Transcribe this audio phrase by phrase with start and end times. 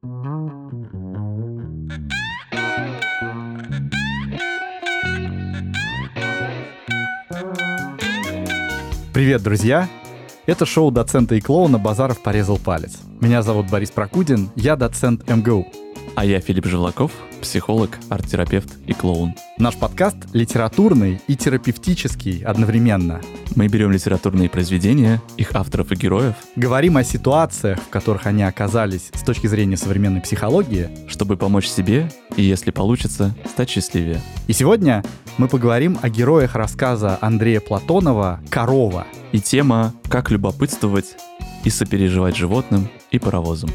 [0.00, 0.12] Привет,
[9.42, 9.88] друзья!
[10.46, 13.00] Это шоу доцента и клоуна «Базаров порезал палец».
[13.20, 15.66] Меня зовут Борис Прокудин, я доцент МГУ.
[16.18, 19.36] А я Филипп Желаков, психолог, арт-терапевт и клоун.
[19.56, 23.20] Наш подкаст литературный и терапевтический одновременно.
[23.54, 29.10] Мы берем литературные произведения, их авторов и героев, Говорим о ситуациях, в которых они оказались
[29.14, 30.90] с точки зрения современной психологии.
[31.06, 34.20] чтобы помочь себе и, если получится, стать счастливее.
[34.48, 35.04] И сегодня
[35.36, 39.06] мы поговорим о героях рассказа Андрея Платонова «Корова».
[39.30, 41.14] И тема «Как любопытствовать
[41.62, 43.70] и сопереживать животным и паровозам».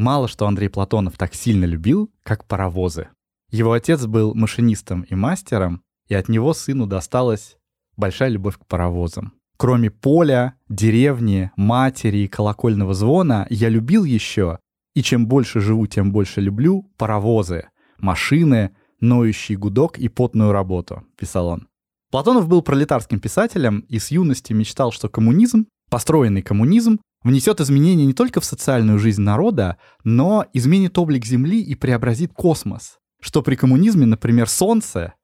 [0.00, 3.08] Мало что Андрей Платонов так сильно любил, как паровозы.
[3.50, 7.58] Его отец был машинистом и мастером, и от него сыну досталась
[7.98, 9.34] большая любовь к паровозам.
[9.58, 14.58] Кроме поля, деревни, матери и колокольного звона, я любил еще,
[14.94, 21.48] и чем больше живу, тем больше люблю, паровозы, машины, ноющий гудок и потную работу, писал
[21.48, 21.68] он.
[22.10, 28.14] Платонов был пролетарским писателем и с юности мечтал, что коммунизм, построенный коммунизм, внесет изменения не
[28.14, 32.98] только в социальную жизнь народа, но изменит облик Земли и преобразит космос.
[33.20, 35.14] Что при коммунизме, например, Солнце,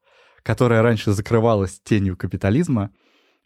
[0.42, 2.90] которое раньше закрывалось тенью капитализма,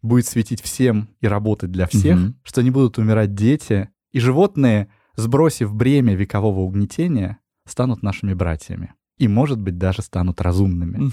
[0.03, 2.37] будет светить всем и работать для всех, Мгм.
[2.43, 8.95] что не будут умирать дети, и животные, сбросив бремя векового угнетения, станут нашими братьями.
[9.19, 11.13] И, может быть, даже станут разумными.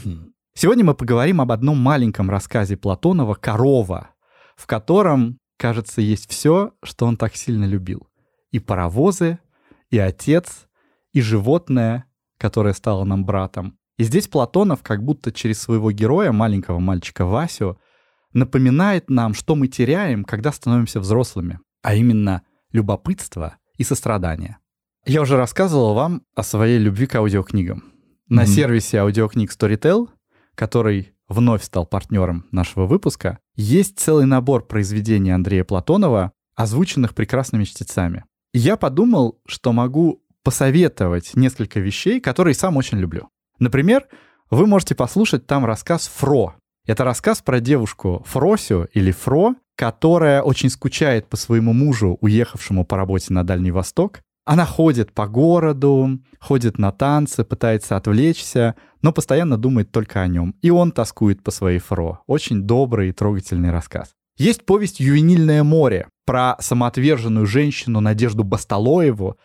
[0.55, 4.09] Сегодня мы поговорим об одном маленьком рассказе Платонова «Корова»,
[4.55, 8.07] в котором, кажется, есть все, что он так сильно любил.
[8.51, 9.39] И паровозы,
[9.89, 10.67] и отец,
[11.13, 12.05] и животное,
[12.37, 13.77] которое стало нам братом.
[13.97, 17.79] И здесь Платонов как будто через своего героя, маленького мальчика Васю,
[18.33, 24.57] напоминает нам, что мы теряем, когда становимся взрослыми, а именно любопытство и сострадание.
[25.05, 27.83] Я уже рассказывал вам о своей любви к аудиокнигам.
[28.27, 28.51] На Мгм.
[28.51, 30.09] сервисе аудиокниг Storytel,
[30.53, 38.25] который вновь стал партнером нашего выпуска, есть целый набор произведений Андрея Платонова, озвученных прекрасными чтецами.
[38.53, 43.29] Я подумал, что могу посоветовать несколько вещей, которые сам очень люблю.
[43.59, 44.07] Например,
[44.49, 46.55] вы можете послушать там рассказ «Фро».
[46.85, 52.95] Это рассказ про девушку Фросю или Фро, которая очень скучает по своему мужу, уехавшему по
[52.95, 54.21] работе на Дальний Восток.
[54.47, 60.55] Она ходит по городу, ходит на танцы, пытается отвлечься, но постоянно думает только о нем.
[60.61, 62.21] И он тоскует по своей Фро.
[62.27, 64.13] Очень добрый и трогательный рассказ.
[64.37, 69.37] Есть повесть «Ювенильное море» про самоотверженную женщину Надежду Басталоеву,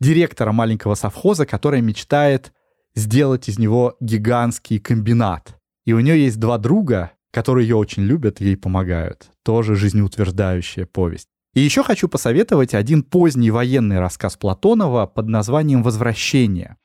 [0.00, 2.52] директора маленького совхоза, которая мечтает
[2.96, 5.56] сделать из него гигантский комбинат.
[5.84, 9.30] И у нее есть два друга, которые ее очень любят и ей помогают.
[9.44, 11.28] Тоже жизнеутверждающая повесть.
[11.54, 16.76] И еще хочу посоветовать один поздний военный рассказ Платонова под названием «Возвращение».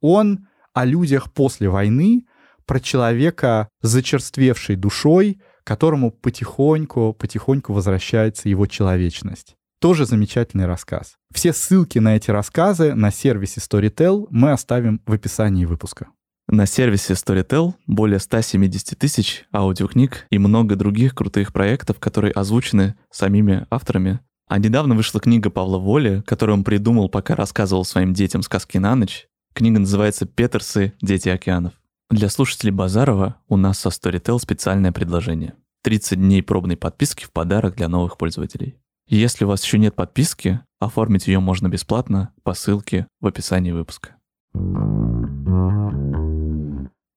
[0.00, 2.26] Он о людях после войны,
[2.66, 9.56] про человека, зачерствевшей душой, которому потихоньку, потихоньку возвращается его человечность.
[9.80, 11.16] Тоже замечательный рассказ.
[11.34, 16.08] Все ссылки на эти рассказы на сервисе Storytel мы оставим в описании выпуска.
[16.52, 23.68] На сервисе Storytel более 170 тысяч аудиокниг и много других крутых проектов, которые озвучены самими
[23.70, 24.18] авторами.
[24.48, 28.96] А недавно вышла книга Павла Воли, которую он придумал, пока рассказывал своим детям сказки на
[28.96, 29.28] ночь.
[29.52, 30.92] Книга называется «Петерсы.
[31.00, 31.74] Дети океанов».
[32.10, 35.54] Для слушателей Базарова у нас со Storytel специальное предложение.
[35.84, 38.74] 30 дней пробной подписки в подарок для новых пользователей.
[39.06, 44.16] Если у вас еще нет подписки, оформить ее можно бесплатно по ссылке в описании выпуска.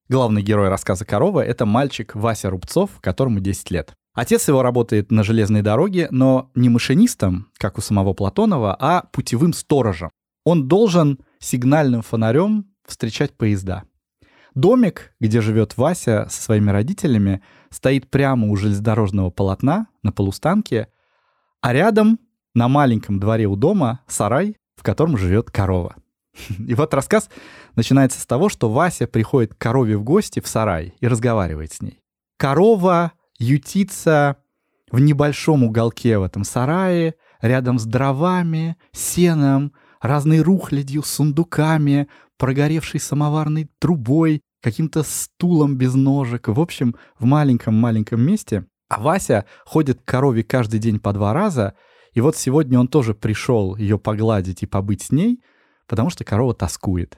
[0.09, 3.93] Главный герой рассказа «Корова»— это мальчик Вася Рубцов, которому 10 лет.
[4.13, 9.53] Отец его работает на железной дороге, но не машинистом, как у самого Платонова, а путевым
[9.53, 10.09] сторожем.
[10.43, 13.83] Он должен сигнальным фонарем встречать поезда.
[14.55, 20.89] Домик, где живет Вася со своими родителями, стоит прямо у железнодорожного полотна на полустанке,
[21.61, 22.19] а рядом,
[22.53, 25.95] на маленьком дворе у дома, сарай, в котором живет корова.
[26.67, 27.29] И вот рассказ
[27.75, 31.81] начинается с того, что Вася приходит к корове в гости в сарай и разговаривает с
[31.81, 31.99] ней.
[32.37, 34.37] Корова ютится
[34.91, 43.69] в небольшом уголке в этом сарае, рядом с дровами, сеном, разной рухлядью, сундуками, прогоревшей самоварной
[43.79, 46.47] трубой, каким-то стулом без ножек.
[46.47, 48.65] В общем, в маленьком-маленьком месте.
[48.89, 51.75] А Вася ходит к корове каждый день по два раза.
[52.13, 55.41] И вот сегодня он тоже пришел ее погладить и побыть с ней,
[55.87, 57.17] потому что корова тоскует.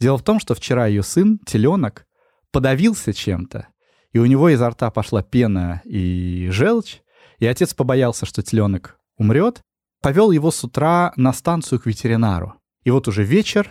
[0.00, 2.06] Дело в том, что вчера ее сын, теленок,
[2.50, 3.68] подавился чем-то,
[4.12, 7.00] и у него изо рта пошла пена и желчь,
[7.38, 9.62] и отец побоялся, что теленок умрет,
[10.00, 12.54] повел его с утра на станцию к ветеринару.
[12.84, 13.70] И вот уже вечер,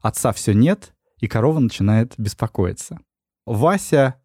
[0.00, 3.00] отца все нет, и корова начинает беспокоиться.
[3.46, 4.16] Вася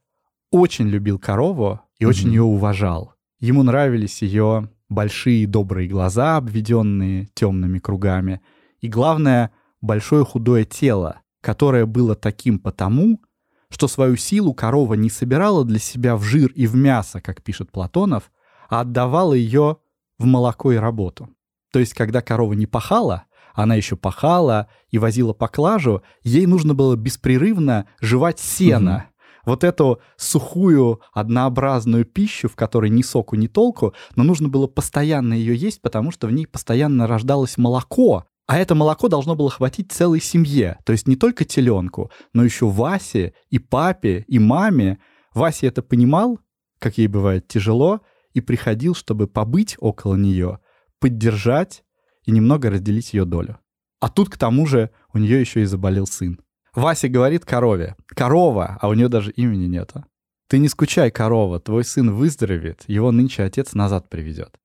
[0.52, 3.14] очень любил корову и очень ее уважал.
[3.40, 8.42] Ему нравились ее большие добрые глаза, обведенные темными кругами,
[8.82, 9.52] и, главное,
[9.82, 13.22] большое худое тело, которое было таким потому,
[13.70, 17.72] что свою силу корова не собирала для себя в жир и в мясо, как пишет
[17.72, 18.32] Платонов,
[18.68, 19.78] а отдавала ее
[20.18, 21.30] в молоко и работу.
[21.72, 26.96] То есть, когда корова не пахала, она еще пахала и возила поклажу, ей нужно было
[26.96, 28.96] беспрерывно жевать сено.
[28.96, 29.52] Угу.
[29.52, 35.36] Вот эту сухую, однообразную пищу, в которой ни соку, ни толку, но нужно было постоянно
[35.36, 39.92] ее есть, потому что в ней постоянно рождалось молоко, а это молоко должно было хватить
[39.92, 45.00] целой семье, то есть не только теленку, но еще Васе и папе и маме.
[45.34, 46.40] Вася это понимал,
[46.80, 48.02] как ей бывает тяжело,
[48.34, 50.60] и приходил, чтобы побыть около нее,
[51.00, 51.84] поддержать
[52.24, 53.60] и немного разделить ее долю.
[54.00, 56.40] А тут, к тому же, у нее еще и заболел сын.
[56.74, 57.96] Вася говорит корове.
[58.08, 60.06] Корова, а у нее даже имени нету.
[60.48, 64.60] Ты не скучай, корова, твой сын выздоровеет, его нынче отец назад приведет.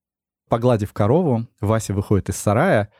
[0.48, 2.92] Погладив корову, Вася выходит из сарая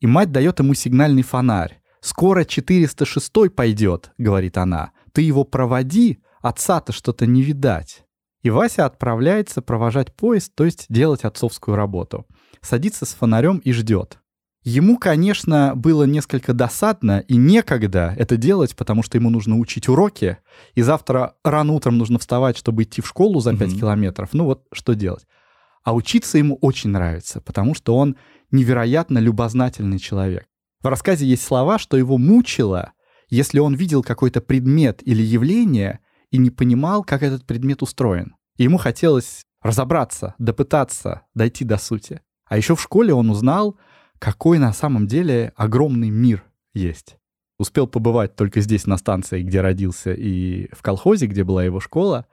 [0.00, 1.80] и мать дает ему сигнальный фонарь.
[2.00, 4.92] «Скоро 406 пойдет»,— говорит она.
[5.12, 8.04] «Ты его проводи, отца-то что-то не видать».
[8.42, 12.26] И Вася отправляется провожать поезд, то есть делать отцовскую работу.
[12.60, 14.18] Садится с фонарем и ждет.
[14.62, 20.38] Ему, конечно, было несколько досадно и некогда это делать, потому что ему нужно учить уроки,
[20.74, 23.78] и завтра рано утром нужно вставать, чтобы идти в школу за 5 mm-hmm.
[23.78, 24.30] километров.
[24.32, 25.24] Ну вот что делать.
[25.86, 28.16] А учиться ему очень нравится, потому что он
[28.50, 30.44] невероятно любознательный человек.
[30.80, 32.92] В рассказе есть слова, что его мучило,
[33.28, 36.00] если он видел какой-то предмет или явление
[36.32, 38.34] и не понимал, как этот предмет устроен.
[38.56, 42.20] И ему хотелось разобраться, допытаться, дойти до сути.
[42.46, 43.78] А еще в школе он узнал,
[44.18, 46.42] какой на самом деле огромный мир
[46.74, 47.16] есть.
[47.60, 52.26] Успел побывать только здесь, на станции, где родился, и в колхозе, где была его школа,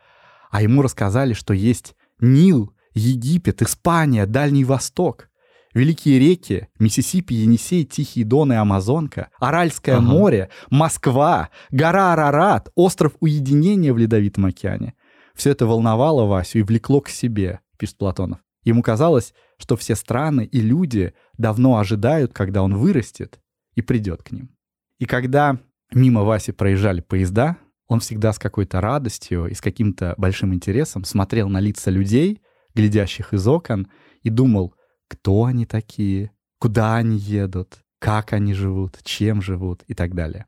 [0.49, 5.29] а ему рассказали, что есть Нил, Египет, Испания, Дальний Восток.
[5.73, 10.05] Великие реки, Миссисипи, Енисей, Тихий Дон и Амазонка, Аральское ага.
[10.05, 14.93] море, Москва, гора Арарат, остров уединения в Ледовитом океане.
[15.33, 18.39] Все это волновало Васю и влекло к себе, пишет Платонов.
[18.63, 23.39] Ему казалось, что все страны и люди давно ожидают, когда он вырастет
[23.73, 24.55] и придет к ним.
[24.99, 25.57] И когда
[25.91, 27.57] мимо Васи проезжали поезда,
[27.87, 32.41] он всегда с какой-то радостью и с каким-то большим интересом смотрел на лица людей,
[32.75, 33.87] глядящих из окон,
[34.21, 34.73] и думал—
[35.13, 40.47] кто они такие, куда они едут, как они живут, чем живут и так далее.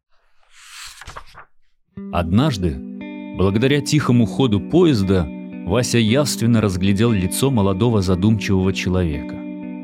[2.12, 2.76] Однажды,
[3.38, 5.28] благодаря тихому ходу поезда,
[5.68, 9.36] Вася явственно разглядел лицо молодого задумчивого человека.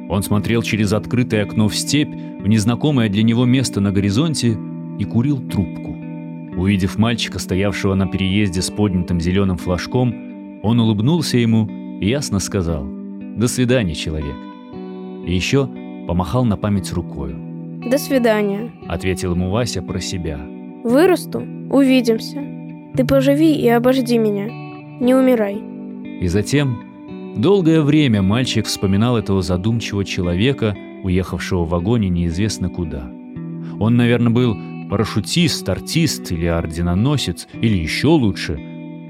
[0.10, 4.58] Он смотрел через открытое окно в степь, в незнакомое для него место на горизонте,
[5.00, 5.92] и курил трубку.
[6.60, 12.86] Увидев мальчика, стоявшего на переезде с поднятым зеленым флажком, он улыбнулся ему ясно сказал
[13.38, 14.36] «До свидания, человек».
[15.26, 15.70] И еще
[16.08, 17.38] помахал на память рукою.
[17.90, 20.40] «До свидания»,— ответил ему Вася про себя.
[20.84, 22.44] «Вырасту, увидимся.
[22.96, 24.48] Ты поживи и обожди меня.
[25.00, 25.62] Не умирай».
[26.22, 33.10] И затем долгое время мальчик вспоминал этого задумчивого человека, уехавшего в вагоне неизвестно куда.
[33.80, 34.56] Он, наверное, был
[34.90, 38.60] парашютист, артист или орденоносец, или еще лучше,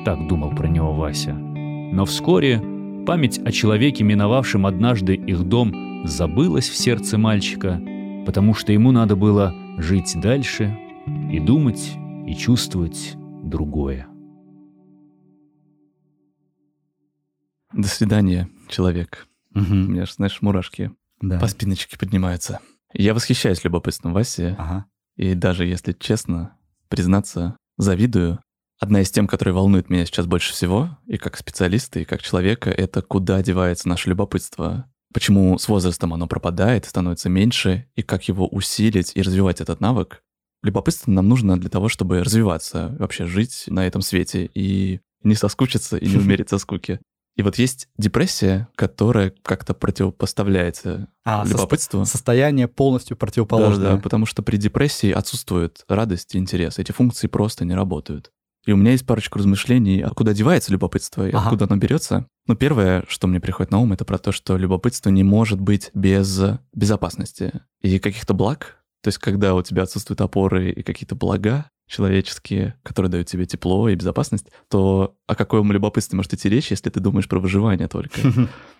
[0.06, 1.34] так думал про него Вася.
[1.34, 2.62] Но вскоре
[3.06, 7.82] память о человеке, миновавшем однажды их дом, забылось в сердце мальчика,
[8.26, 10.78] потому что ему надо было жить дальше
[11.32, 11.92] и думать
[12.28, 14.08] и чувствовать другое.
[17.74, 19.28] До свидания, человек.
[19.56, 19.64] Угу.
[19.64, 20.92] У меня же, знаешь, мурашки
[21.22, 21.40] да.
[21.40, 22.60] по спиночке поднимаются.
[22.94, 24.56] Я восхищаюсь любопытством Васи.
[24.58, 24.86] Ага.
[25.16, 26.58] И даже, если честно,
[26.90, 28.40] признаться, завидую.
[28.82, 32.70] Одна из тем, которая волнует меня сейчас больше всего, и как специалиста, и как человека,
[32.70, 38.48] это куда девается наше любопытство почему с возрастом оно пропадает, становится меньше, и как его
[38.48, 40.24] усилить и развивать этот навык.
[40.64, 45.98] Любопытство нам нужно для того, чтобы развиваться, вообще жить на этом свете и не соскучиться
[45.98, 47.00] и не умереть со скуки.
[47.38, 52.04] И вот есть депрессия, которая как-то противопоставляется а, любопытству.
[52.06, 53.92] Со- состояние полностью противоположное.
[53.92, 56.78] Да, да, потому что при депрессии отсутствует радость и интерес.
[56.78, 58.32] Эти функции просто не работают.
[58.66, 61.46] И у меня есть парочку размышлений, откуда девается любопытство и ага.
[61.46, 62.28] откуда оно берется.
[62.48, 65.90] Ну, первое, что мне приходит на ум, это про то, что любопытство не может быть
[65.94, 66.42] без
[66.74, 68.78] безопасности и каких-то благ.
[69.02, 73.90] То есть, когда у тебя отсутствуют опоры и какие-то блага, человеческие, которые дают тебе тепло
[73.90, 78.20] и безопасность, то о каком любопытстве может идти речь, если ты думаешь про выживание только?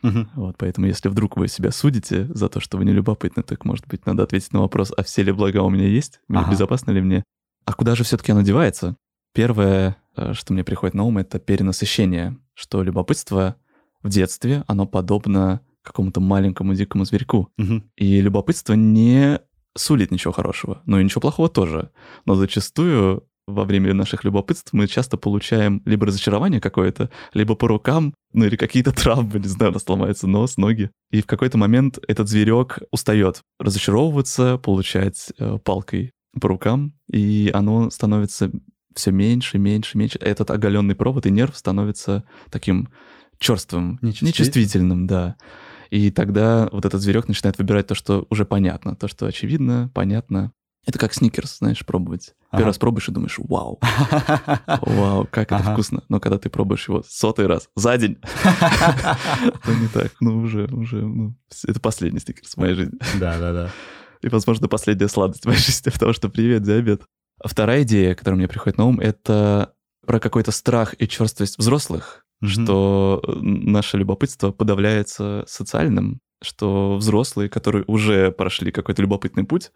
[0.34, 3.88] Вот, поэтому если вдруг вы себя судите за то, что вы не любопытны, так, может
[3.88, 6.22] быть, надо ответить на вопрос, а все ли блага у меня есть?
[6.50, 7.24] Безопасно ли мне?
[7.66, 8.96] А куда же все-таки оно девается?
[9.34, 13.56] Первое, э, что мне приходит на ум, это перенасыщение, что любопытство
[14.04, 17.50] в детстве, оно подобно какому-то маленькому дикому зверьку.
[17.58, 17.90] Мгм.
[17.96, 19.40] И любопытство не
[19.76, 21.92] сулит ничего хорошего, но и ничего плохого тоже.
[22.26, 28.14] Но зачастую во время наших любопытств мы часто получаем либо разочарование какое-то, либо по рукам,
[28.34, 30.92] ну или какие-то травмы, не знаю, у нас ломается нос, ноги.
[31.12, 37.90] И в какой-то момент этот зверек устает разочаровываться, получать э, палкой по рукам, и оно
[37.90, 38.52] становится
[38.96, 40.18] все меньше, меньше, меньше.
[40.20, 42.90] Этот оголенный провод и нерв становится таким
[43.40, 44.28] черствым, Нечувствительным.
[44.28, 45.36] нечувствительным, да.
[45.90, 50.52] И тогда вот этот зверек начинает выбирать то, что уже понятно, то, что очевидно, понятно.
[50.86, 52.34] Это как сникерс, знаешь, пробовать.
[52.52, 52.66] Первый Ага.
[52.70, 53.80] раз пробуешь и думаешь, вау,
[54.82, 56.04] вау, как это вкусно.
[56.10, 58.18] Но когда ты пробуешь его сотый раз за день,
[59.64, 60.12] то не так.
[60.20, 61.36] Ну, уже, уже, ну,
[61.68, 62.98] это последний сникерс в моей жизни.
[63.20, 63.70] Да, да, да.
[64.22, 67.04] И, возможно, последняя сладость в моей жизни, потому что привет, диабет.
[67.44, 69.74] Вторая идея, которая мне приходит на ум, это
[70.06, 72.50] про какой-то страх и черствость взрослых, Мгм.
[72.50, 79.72] что э, наше любопытство подавляется социальным, что взрослые, которые уже прошли какой-то любопытный путь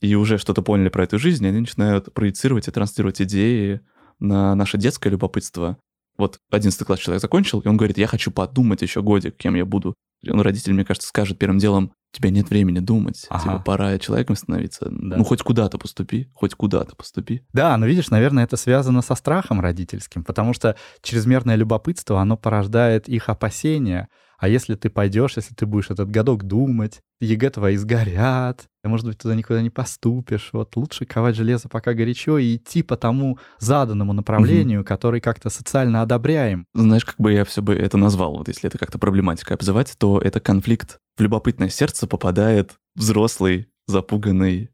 [0.00, 3.80] и уже что-то поняли про эту жизнь, они начинают проецировать и транслировать идеи
[4.18, 5.76] на наше детское любопытство.
[6.16, 9.66] Вот 11 класс человек закончил, и он говорит, я хочу подумать еще годик, кем я
[9.66, 9.94] буду.
[10.28, 13.42] Он родитель, мне кажется, скажет первым делом, у тебя нет времени думать, Ага.
[13.42, 14.86] типа пора человеком становиться.
[14.90, 15.16] Да.
[15.18, 17.42] Ну, хоть куда-то поступи, хоть куда-то поступи.
[17.52, 23.08] Да, но видишь, наверное, это связано со страхом родительским, потому что чрезмерное любопытство, оно порождает
[23.08, 24.08] их опасения.
[24.38, 29.06] А если ты пойдешь, если ты будешь этот годок думать, ЕГЭ твои сгорят, и, может
[29.06, 30.50] быть, туда никуда не поступишь.
[30.52, 36.02] Вот лучше ковать железо пока горячо и идти по тому заданному направлению, который как-то социально
[36.02, 36.66] одобряем.
[36.74, 40.18] Знаешь, как бы я все бы это назвал, вот если это как-то проблематикой обзывать, то
[40.18, 40.98] это конфликт.
[41.16, 44.70] В любопытное сердце попадает взрослый, запуганный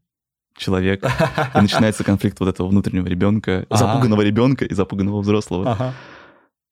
[0.57, 1.03] человек,
[1.55, 3.77] и начинается конфликт вот этого внутреннего ребенка, Ага.
[3.87, 5.93] запуганного ребенка и запуганного взрослого.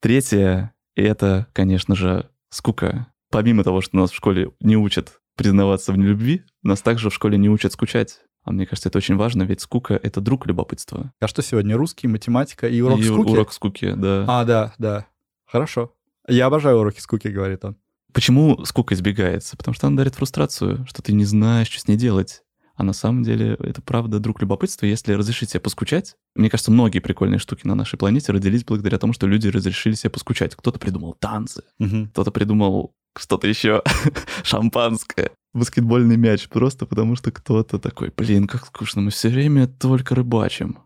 [0.01, 3.08] Третье— это, конечно же, скука.
[3.31, 7.38] Помимо того, что нас в школе не учат признаваться в нелюбви, нас также в школе
[7.38, 8.20] не учат скучать.
[8.43, 11.13] А мне кажется, это очень важно, ведь скука— это друг любопытства.
[11.20, 11.77] А что сегодня?
[11.77, 13.29] Русский, математика и урок И скуки?
[13.29, 14.25] урок скуки, да.
[14.27, 15.05] А, да, да.
[15.46, 15.93] Хорошо.
[16.27, 17.77] Я обожаю уроки скуки, говорит он.
[18.13, 19.55] Почему скука избегается?
[19.58, 22.43] Потому что она дарит фрустрацию, что ты не знаешь, что с ней делать.
[22.81, 24.88] А на самом деле это правда друг любопытства.
[24.88, 29.13] Если разрешить себе поскучать, мне кажется, многие прикольные штуки на нашей планете родились благодаря тому,
[29.13, 30.55] что люди разрешили себе поскучать.
[30.55, 32.07] Кто-то придумал танцы, Мгм.
[32.07, 33.83] кто-то придумал что-то еще,
[34.43, 40.15] шампанское, баскетбольный мяч, просто потому что кто-то такой, блин, как скучно, мы все время только
[40.15, 40.79] рыбачим.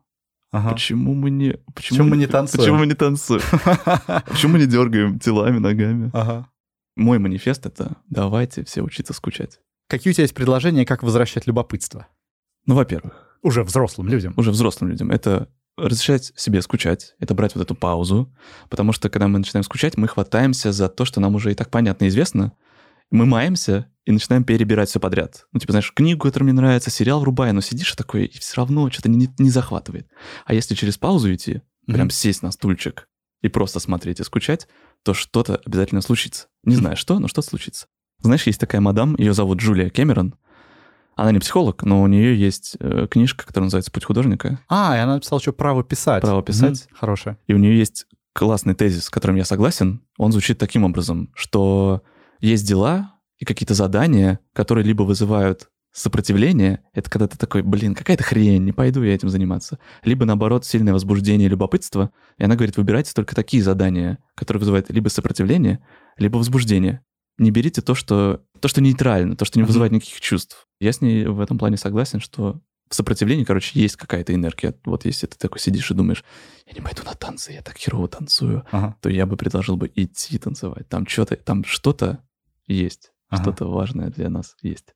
[0.51, 0.71] Ага.
[0.73, 1.59] Почему мы не...
[1.73, 2.61] Почему мы не танцуем?
[2.61, 3.41] Почему мы не танцуем?
[4.27, 6.09] Почему мы не дергаем телами, ногами?
[6.11, 6.49] Ага.
[6.97, 9.61] Мой манифест— это давайте все учиться скучать.
[9.87, 12.07] Какие у тебя есть предложения, как возвращать любопытство?
[12.65, 14.33] Ну, во-первых, Уже взрослым людям.
[14.37, 18.33] уже взрослым людям это разрешать себе скучать, это брать вот эту паузу,
[18.69, 21.69] потому что когда мы начинаем скучать, мы хватаемся за то, что нам уже и так
[21.69, 22.53] понятно и известно,
[23.11, 25.45] мы маемся и начинаем перебирать все подряд.
[25.51, 28.55] Ну, типа, знаешь, книгу, которая мне нравится, сериал врубаю, но сидишь и такой, и все
[28.57, 30.07] равно что-то не, не захватывает.
[30.45, 32.09] А если через паузу идти, прям Мгм.
[32.11, 33.07] сесть на стульчик
[33.41, 34.67] и просто смотреть и скучать,
[35.03, 36.47] то что-то обязательно случится.
[36.63, 37.85] Не знаю что, но что-то случится.
[38.25, 40.35] Знаешь, есть такая мадам, ее зовут Джулия Кэмерон.
[41.15, 44.59] Она не психолог, но у нее есть э, книжка, которая называется «Путь художника».
[44.67, 46.21] А, и она написала, что право писать.
[46.21, 46.85] Право писать.
[46.87, 46.97] Мгм.
[46.97, 47.37] Хорошее.
[47.47, 50.01] И у нее есть классный тезис, с которым я согласен.
[50.17, 52.03] Он звучит таким образом, что
[52.41, 58.21] есть дела и какие-то задания, которые либо вызывают сопротивление, это когда ты такой, блин, какая-то
[58.21, 59.79] хрень, не пойду я этим заниматься.
[60.03, 62.11] Либо, наоборот, сильное возбуждение и любопытство.
[62.37, 65.79] И она говорит, выбирайте только такие задания, которые вызывают либо сопротивление,
[66.17, 67.01] либо возбуждение.
[67.37, 70.67] Не берите то, что, то, что нейтрально, то, что не вызывает никаких чувств.
[70.79, 74.73] Я с ней в этом плане согласен, что в сопротивлении, короче, есть какая-то энергия.
[74.85, 76.23] Вот если ты такой сидишь и думаешь,
[76.67, 78.95] я не пойду на танцы, я так херово танцую, Ага.
[79.01, 80.87] то я бы предложил бы идти танцевать.
[80.87, 82.19] Там что-то, там что-то
[82.67, 83.41] есть, Ага.
[83.41, 84.93] что-то важное для нас есть.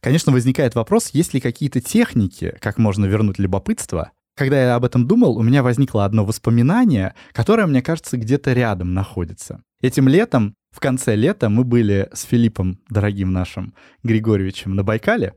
[0.00, 4.10] Конечно, возникает вопрос, есть ли какие-то техники, как можно вернуть любопытство.
[4.36, 8.94] Когда я об этом думал, у меня возникло одно воспоминание, которое, мне кажется, где-то рядом
[8.94, 9.62] находится.
[9.82, 15.34] Этим летом, в конце лета, мы были с Филиппом, дорогим нашим Григорьевичем, на Байкале,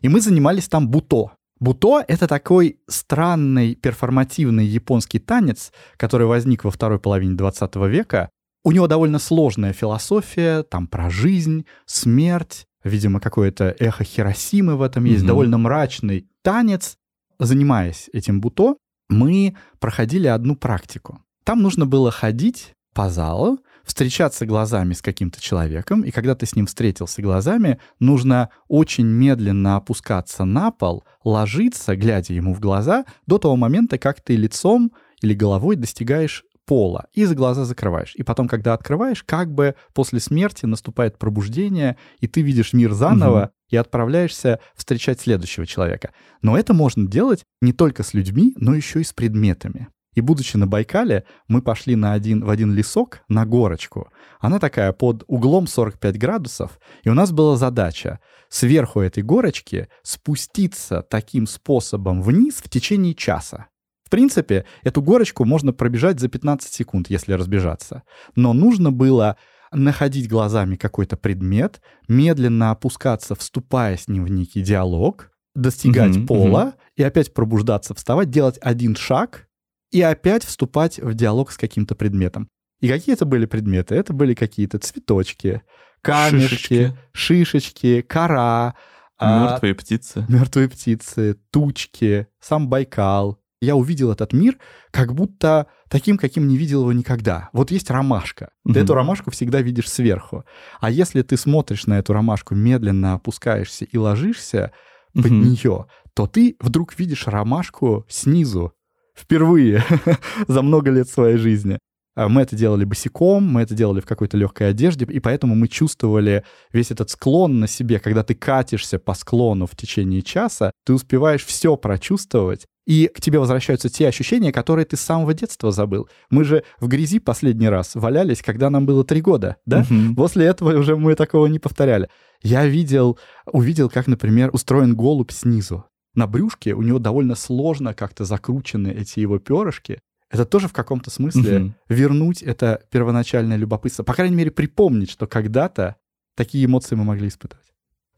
[0.00, 1.32] и мы занимались там буто.
[1.60, 8.30] Буто— это такой странный перформативный японский танец, который возник во второй половине 20 века.
[8.64, 15.04] У него довольно сложная философия, там про жизнь, смерть, видимо, какое-то эхо Хиросимы в этом
[15.04, 15.26] есть, Мгм.
[15.28, 16.96] довольно мрачный танец.
[17.38, 18.76] Занимаясь этим буто,
[19.08, 21.20] мы проходили одну практику.
[21.44, 26.56] Там нужно было ходить по залу, встречаться глазами с каким-то человеком, и когда ты с
[26.56, 33.38] ним встретился глазами, нужно очень медленно опускаться на пол, ложиться, глядя ему в глаза, до
[33.38, 34.92] того момента, как ты лицом
[35.22, 38.12] или головой достигаешь пола и за глаза закрываешь.
[38.14, 43.52] И потом, когда открываешь, как бы после смерти наступает пробуждение, и ты видишь мир заново
[43.70, 46.12] и отправляешься встречать следующего человека.
[46.42, 49.88] Но это можно делать не только с людьми, но еще и с предметами.
[50.14, 54.10] И будучи на Байкале, мы пошли на один, в один лесок, на горочку.
[54.38, 58.20] Она такая под углом 45 градусов, и у нас была задача
[58.50, 63.68] сверху этой горочки спуститься таким способом вниз в течение часа.
[64.08, 68.04] В принципе, эту горочку можно пробежать за 15 секунд, если разбежаться.
[68.36, 69.36] Но нужно было
[69.70, 76.74] находить глазами какой-то предмет, медленно опускаться, вступая с ним в некий диалог, достигать Мгм, пола
[76.96, 79.46] и опять пробуждаться, вставать, делать один шаг
[79.90, 82.48] и опять вступать в диалог с каким-то предметом.
[82.80, 83.94] И какие это были предметы?
[83.94, 85.60] Это были какие-то цветочки,
[86.00, 88.74] камешки, шишечки, кора,
[89.18, 90.24] а, Мертвые птицы.
[90.30, 93.38] мертвые птицы, тучки, сам Байкал.
[93.60, 94.58] Я увидел этот мир
[94.92, 97.48] как будто таким, каким не видел его никогда.
[97.52, 98.50] Вот есть ромашка.
[98.64, 100.44] Ты эту ромашку всегда видишь сверху.
[100.80, 104.72] А если ты смотришь на эту ромашку, медленно опускаешься и ложишься
[105.12, 105.42] под Мгм.
[105.42, 108.72] нее, то ты вдруг видишь ромашку снизу.
[109.16, 109.82] Впервые
[110.46, 111.78] за много лет своей жизни.
[112.14, 115.68] А Мы это делали босиком, мы это делали в какой-то легкой одежде, и поэтому мы
[115.68, 118.00] чувствовали весь этот склон на себе.
[118.00, 123.38] Когда ты катишься по склону в течение часа, ты успеваешь все прочувствовать, и к тебе
[123.38, 126.08] возвращаются те ощущения, которые ты с самого детства забыл.
[126.30, 129.84] Мы же в грязи последний раз валялись, когда нам было три года, да?
[129.90, 130.16] Мгм.
[130.16, 132.08] После этого уже мы такого не повторяли.
[132.42, 135.84] Я видел, увидел, как, например, устроен голубь снизу.
[136.14, 140.00] На брюшке у него довольно сложно как-то закручены эти его перышки.
[140.30, 141.74] Это тоже в каком-то смысле Мгм.
[141.90, 144.02] вернуть это первоначальное любопытство.
[144.02, 145.96] По крайней мере, припомнить, что когда-то
[146.34, 147.66] такие эмоции мы могли испытывать.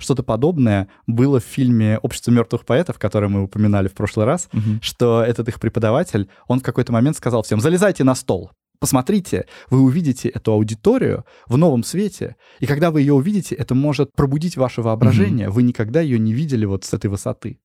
[0.00, 4.80] Что-то подобное было в фильме «Общество мертвых поэтов», который мы упоминали в прошлый раз, Мгм.
[4.82, 9.80] что этот их преподаватель, он в какой-то момент сказал всем, залезайте на стол, посмотрите, вы
[9.82, 14.80] увидите эту аудиторию в новом свете, и когда вы ее увидите, это может пробудить ваше
[14.82, 17.58] воображение, вы никогда ее не видели вот с этой высоты.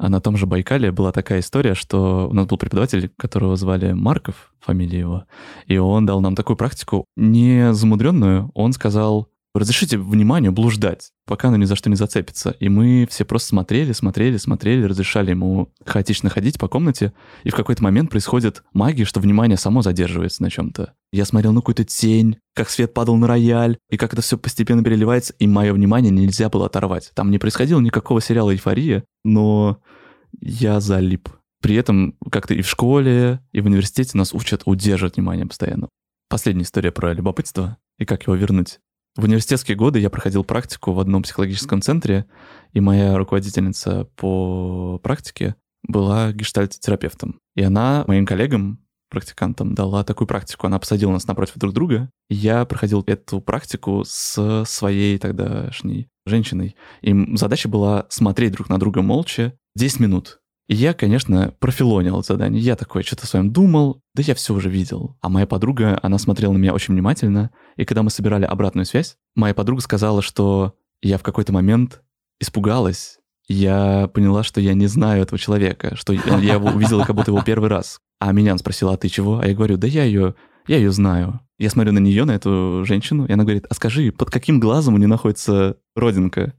[0.00, 3.92] А на том же Байкале была такая история, что у нас был преподаватель, которого звали
[3.92, 5.24] Марков, фамилия его,
[5.66, 9.26] и он дал нам такую практику, не замудренную, он сказал,
[9.58, 12.50] разрешите вниманию блуждать, пока оно ни за что не зацепится.
[12.60, 17.12] И мы все просто смотрели, смотрели, смотрели, разрешали ему хаотично ходить по комнате,
[17.44, 20.94] и в какой-то момент происходит магия, что внимание само задерживается на чем-то.
[21.12, 24.82] Я смотрел на какую-то тень, как свет падал на рояль, и как это все постепенно
[24.82, 27.10] переливается, и мое внимание нельзя было оторвать.
[27.14, 29.80] Там не происходило никакого сериала «Эйфория», но
[30.40, 31.28] я залип.
[31.60, 35.88] При этом как-то и в школе, и в университете нас учат удерживать внимание постоянно.
[36.28, 38.78] Последняя история про любопытство и как его вернуть.
[39.18, 42.26] В университетские годы я проходил практику в одном психологическом центре,
[42.72, 47.40] и моя руководительница по практике была гештальт-терапевтом.
[47.56, 48.78] И она моим коллегам,
[49.10, 50.68] практикантам, дала такую практику.
[50.68, 56.76] Она посадила нас напротив друг друга, и я проходил эту практику с своей тогдашней женщиной.
[57.00, 60.38] И задача была смотреть друг на друга молча 10 минут.
[60.68, 62.60] И я, конечно, профилонил задание.
[62.60, 65.16] Я такой что-то с вами думал, да я все уже видел.
[65.22, 69.16] А моя подруга, она смотрела на меня очень внимательно, и когда мы собирали обратную связь,
[69.34, 72.02] моя подруга сказала, что я в какой-то момент
[72.38, 73.18] испугалась.
[73.48, 77.30] Я поняла, что я не знаю этого человека, что я я его увидела как будто
[77.30, 77.98] его первый раз.
[78.20, 79.38] А меня она спросила, а ты чего?
[79.38, 80.34] А я говорю, да я ее,
[80.66, 81.40] я ее знаю.
[81.58, 84.94] Я смотрю на нее, на эту женщину, и она говорит, а скажи, под каким глазом
[84.94, 86.52] у нее находится родинка?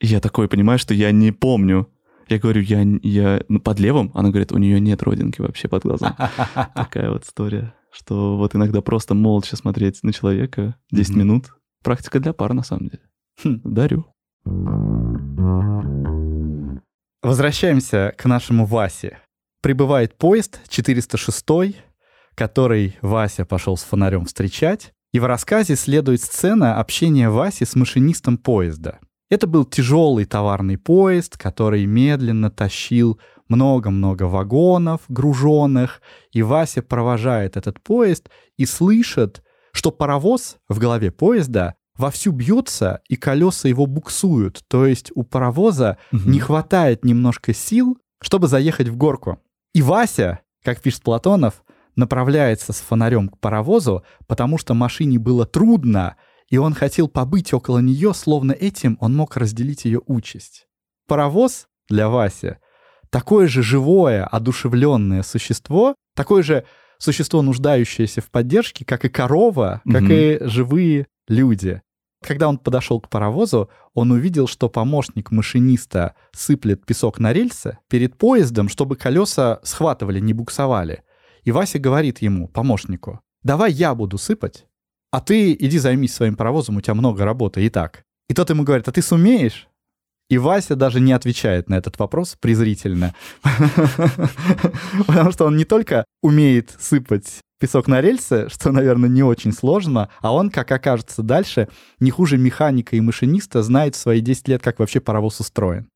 [0.00, 1.88] И я такой понимаю, что я не помню.
[2.28, 4.10] Я говорю, я, я ну, под левым?
[4.14, 6.16] Она говорит, у нее нет родинки вообще под глазом.
[6.74, 11.18] Такая вот история, что вот иногда просто молча смотреть на человека 10 Мгм.
[11.18, 11.46] минут.
[11.82, 13.02] Практика для пар, на самом деле.
[13.42, 13.60] Хм.
[13.64, 14.06] Дарю.
[17.22, 19.18] Возвращаемся к нашему Васе.
[19.62, 21.76] Прибывает поезд 406,
[22.34, 28.36] который Вася пошел с фонарем встречать, и в рассказе следует сцена общения Васи с машинистом
[28.36, 28.98] поезда.
[29.30, 37.80] Это был тяжелый товарный поезд, который медленно тащил много-много вагонов груженных, и Вася провожает этот
[37.82, 44.62] поезд и слышит, что паровоз в голове поезда вовсю бьется, и колеса его буксуют.
[44.68, 49.40] То есть у паровоза не хватает немножко сил, чтобы заехать в горку.
[49.74, 51.64] И Вася, как пишет Платонов,
[51.96, 56.16] направляется с фонарем к паровозу, потому что машине было трудно,
[56.50, 60.66] и он хотел побыть около нее, словно этим он мог разделить ее участь.
[61.06, 62.56] Паровоз для Васи
[63.14, 66.64] такое же живое, одушевленное существо, такое же
[66.98, 70.12] существо, нуждающееся в поддержке, как и корова, как угу.
[70.12, 71.80] и живые люди.
[72.24, 78.18] Когда он подошел к паровозу, он увидел, что помощник машиниста сыплет песок на рельсы перед
[78.18, 81.04] поездом, чтобы колеса схватывали, не буксовали.
[81.44, 84.66] И Вася говорит ему, помощнику, давай я буду сыпать,
[85.14, 88.02] а ты иди займись своим паровозом, у тебя много работы и так.
[88.28, 89.68] И тот ему говорит, а ты сумеешь?
[90.28, 93.14] И Вася даже не отвечает на этот вопрос презрительно.
[95.06, 100.08] Потому что он не только умеет сыпать песок на рельсы, что, наверное, не очень сложно,
[100.20, 101.68] а он, как окажется дальше,
[102.00, 105.86] не хуже механика и машиниста, знает в свои 10 лет, как вообще паровоз устроен.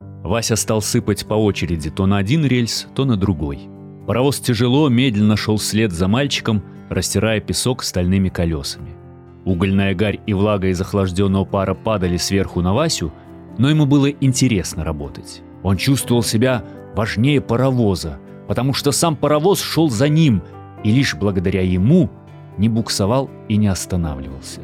[0.00, 3.68] Вася стал сыпать по очереди то на один рельс, то на другой.
[4.06, 8.94] Паровоз тяжело, медленно шел вслед за мальчиком, растирая песок стальными колесами.
[9.44, 13.12] Угольная гарь и влага из охлажденного пара падали сверху на Васю,
[13.58, 15.42] но ему было интересно работать.
[15.62, 16.64] Он чувствовал себя
[16.94, 20.42] важнее паровоза, потому что сам паровоз шел за ним,
[20.82, 22.10] и лишь благодаря ему
[22.58, 24.60] не буксовал и не останавливался.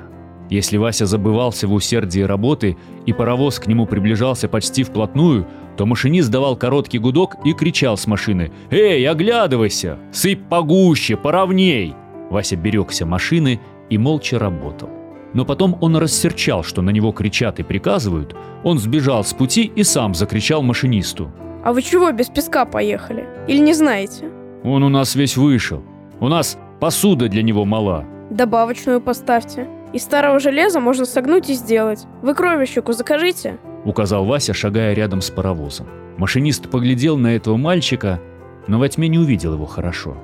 [0.51, 2.77] Если Вася забывался в усердии работы,
[3.07, 5.47] и паровоз к нему приближался почти вплотную,
[5.81, 9.97] то машинист давал короткий гудок и кричал с машины «Эй, оглядывайся!
[10.13, 11.95] Сыпь погуще, поровней!»
[12.29, 14.91] Вася берегся машины и молча работал.
[15.33, 19.83] Но потом он рассерчал, что на него кричат и приказывают, он сбежал с пути и
[19.83, 21.33] сам закричал машинисту.
[21.65, 23.27] «А вы чего без песка поехали?
[23.49, 24.29] Или не знаете?»
[24.63, 25.83] «Он у нас весь вышел.
[26.21, 28.05] У нас посуда для него мала».
[28.29, 29.67] «Добавочную поставьте.
[29.93, 32.07] Из старого железа можно согнуть и сделать.
[32.23, 35.87] Вы кровищику закажите?» Указал Вася, шагая рядом с паровозом.
[36.17, 38.21] Машинист поглядел на этого мальчика,
[38.67, 40.17] но во тьме не увидел его хорошо.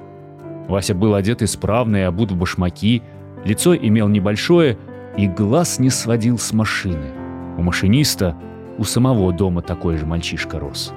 [0.69, 3.03] Вася был одет исправно и обут в башмаки,
[3.47, 4.77] Лицо имел небольшое,
[5.17, 7.13] и глаз не сводил с машины.
[7.57, 8.37] У машиниста
[8.77, 10.93] у самого дома такой же мальчишка рос.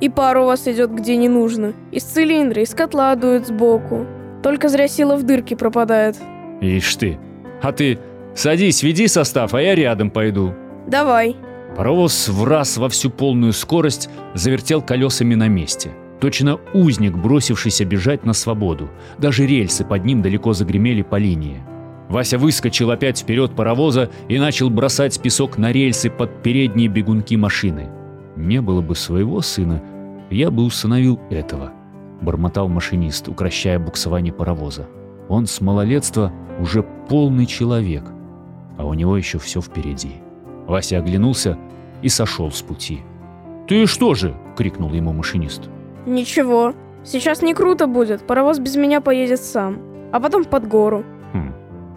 [0.00, 1.74] И пар у вас идет где не нужно.
[1.90, 4.06] Из цилиндра, из котла дует сбоку.
[4.44, 6.16] Только зря сила в дырке пропадает.
[6.60, 7.18] Ишь ты.
[7.60, 7.98] А ты
[8.38, 10.54] садись, веди состав, а я рядом пойду.
[10.86, 11.36] Давай.
[11.76, 15.90] Паровоз в раз во всю полную скорость завертел колесами на месте.
[16.20, 18.88] Точно узник, бросившийся бежать на свободу.
[19.18, 21.62] Даже рельсы под ним далеко загремели по линии.
[22.08, 27.90] Вася выскочил опять вперед паровоза и начал бросать песок на рельсы под передние бегунки машины.
[28.34, 29.82] «Не было бы своего сына,
[30.30, 31.72] я бы установил этого»,—
[32.22, 34.88] бормотал машинист, укращая буксование паровоза.
[35.28, 38.04] «Он с малолетства уже полный человек,
[38.78, 40.12] а у него еще все впереди».
[40.66, 41.58] Вася оглянулся
[42.00, 43.00] и сошел с пути.
[43.66, 45.68] «Ты что же?»— крикнул ему машинист.
[46.06, 46.72] «Ничего.
[47.04, 48.26] Сейчас не круто будет.
[48.26, 49.78] Паровоз без меня поедет сам.
[50.12, 51.04] А потом под гору.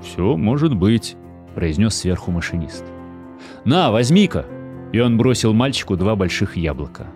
[0.02, 1.16] «Все может быть»,—
[1.56, 2.84] произнес сверху машинист.
[3.66, 4.46] «На, возьми-ка!»
[4.92, 7.08] И он бросил мальчику два больших яблока.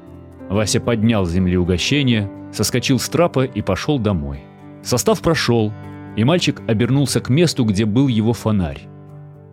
[0.49, 4.41] Вася поднял с земли угощение, соскочил с трапа и пошел домой.
[4.84, 5.73] Состав прошел,
[6.15, 8.88] и мальчик обернулся к месту, где был его фонарь.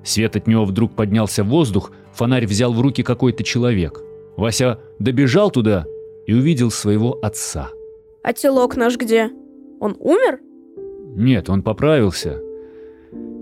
[0.05, 4.01] Свет от него вдруг поднялся в воздух, фонарь взял в руки какой-то человек.
[4.37, 5.85] Вася добежал туда
[6.27, 7.71] и увидел своего отца.
[8.23, 9.31] «А телок наш где?
[9.81, 10.41] Он умер?»
[11.15, 12.41] «Нет, он поправился.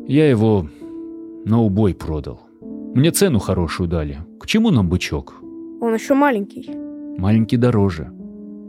[0.06, 0.66] Я его
[1.44, 2.40] на убой продал.
[2.94, 4.18] Мне цену хорошую дали.
[4.40, 5.36] К чему нам бычок?
[5.80, 6.68] Он еще маленький.
[7.18, 8.10] Маленький дороже.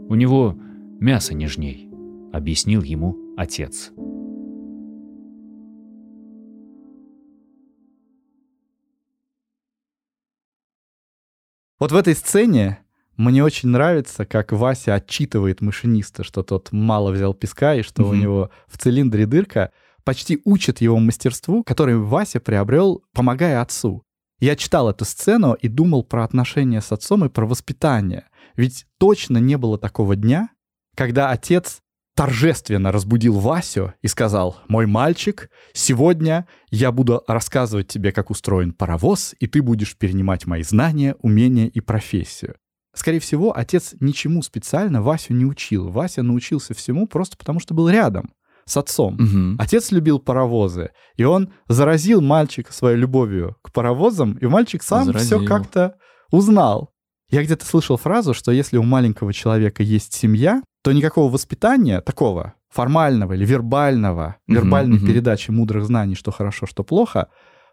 [0.08, 0.56] У него
[1.00, 1.90] мясо нежней,
[2.32, 3.92] объяснил ему отец.
[11.82, 12.78] Вот в этой сцене
[13.16, 18.12] мне очень нравится, как Вася отчитывает машиниста, что тот мало взял песка и что угу.
[18.12, 19.72] у него в цилиндре дырка
[20.04, 24.04] почти учит его мастерству, которое Вася приобрел, помогая отцу.
[24.38, 28.26] Я читал эту сцену и думал про отношения с отцом и про воспитание.
[28.54, 30.50] Ведь точно не было такого дня,
[30.94, 31.80] когда отец
[32.14, 39.34] торжественно разбудил Васю и сказал, «Мой мальчик, сегодня я буду рассказывать тебе, как устроен паровоз,
[39.40, 42.56] и ты будешь перенимать мои знания, умения и профессию».
[42.94, 45.88] Скорее всего, отец ничему специально Васю не учил.
[45.88, 48.34] Вася научился всему просто потому, что был рядом
[48.66, 49.14] с отцом.
[49.14, 49.56] Угу.
[49.58, 55.38] Отец любил паровозы, и он заразил мальчика своей любовью к паровозам, и мальчик сам заразил.
[55.38, 55.96] все как-то
[56.30, 56.92] узнал.
[57.30, 62.54] Я где-то слышал фразу, что если у маленького человека есть семья, то никакого воспитания такого
[62.68, 65.06] формального или вербального, вербальной угу.
[65.06, 67.28] передачи мудрых знаний, что хорошо, что плохо,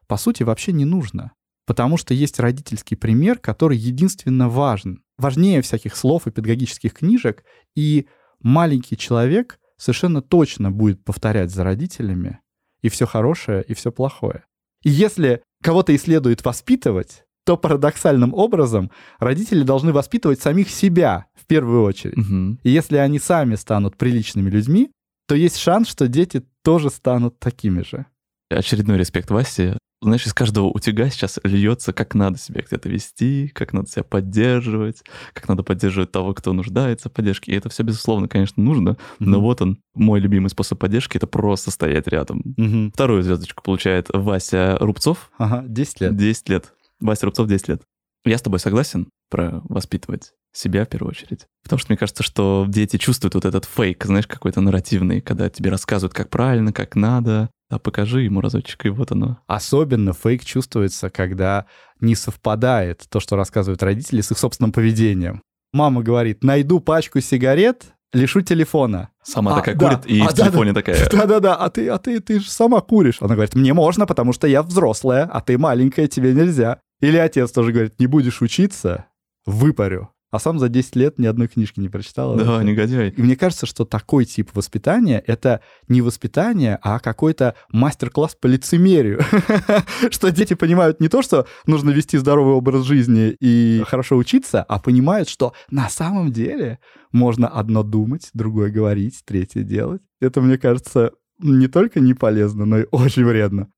[0.08, 1.32] по сути вообще не нужно.
[1.66, 5.04] Потому что есть родительский пример, который единственно важен.
[5.18, 7.44] Важнее всяких слов и педагогических книжек.
[7.76, 8.08] И
[8.42, 12.40] маленький человек совершенно точно будет повторять за родителями
[12.82, 14.46] и все хорошее, и все плохое.
[14.84, 21.84] И если кого-то и следует воспитывать, то парадоксальным образом родители должны воспитывать самих себя первую
[21.84, 22.16] очередь.
[22.16, 22.60] Мгм.
[22.64, 24.92] И если они сами станут приличными людьми,
[25.28, 28.06] то есть шанс, что дети тоже станут такими же.
[28.50, 29.78] Очередной респект Васе.
[30.02, 35.04] Знаешь, из каждого утюга сейчас льется, как надо себя где-то вести, как надо себя поддерживать,
[35.34, 37.52] как надо поддерживать того, кто нуждается в поддержке.
[37.52, 38.96] И это все, безусловно, конечно, нужно.
[39.20, 39.42] Но Мгм.
[39.42, 42.42] вот он, мой любимый способ поддержки, это просто стоять рядом.
[42.56, 42.92] Мгм.
[42.94, 45.32] Вторую звездочку получает Вася Рубцов.
[45.38, 46.16] Ага, 10 лет.
[46.16, 46.74] 10 лет.
[47.02, 47.82] Вася Рубцов 10 лет.
[48.24, 51.46] Я с тобой согласен про воспитывать себя в первую очередь.
[51.64, 55.70] Потому что мне кажется, что дети чувствуют вот этот фейк, знаешь, какой-то нарративный, когда тебе
[55.70, 57.50] рассказывают, как правильно, как надо.
[57.70, 59.38] А покажи ему разочек, и вот оно.
[59.46, 61.66] Особенно фейк чувствуется, когда
[62.00, 65.44] не совпадает то, что рассказывают родители, с их собственным поведением.
[65.72, 69.10] Мама говорит, найду пачку сигарет, лишу телефона.
[69.24, 69.90] Сама А, такая да.
[69.90, 71.10] курит, и А, в да, телефоне такая.
[71.12, 73.18] Да-да-да, а ты, а ты, ты же сама куришь.
[73.22, 76.80] Она говорит, мне можно, потому что я взрослая, а ты маленькая, тебе нельзя.
[77.02, 79.06] Или отец тоже говорит, не будешь учиться,
[79.46, 80.10] выпарю.
[80.32, 82.36] А сам за 10 лет ни одной книжки не прочитал.
[82.36, 82.68] Да, вообще.
[82.68, 83.10] негодяй.
[83.10, 89.22] И мне кажется, что такой тип воспитания— это не воспитание, а какой-то мастер-класс по лицемерию.
[90.12, 94.80] Что дети понимают не то, что нужно вести здоровый образ жизни и хорошо учиться, а
[94.80, 96.80] понимают, что на самом деле
[97.12, 100.02] можно одно думать, другое говорить, третье делать.
[100.20, 103.70] Это, мне кажется, не только не полезно, но и очень вредно.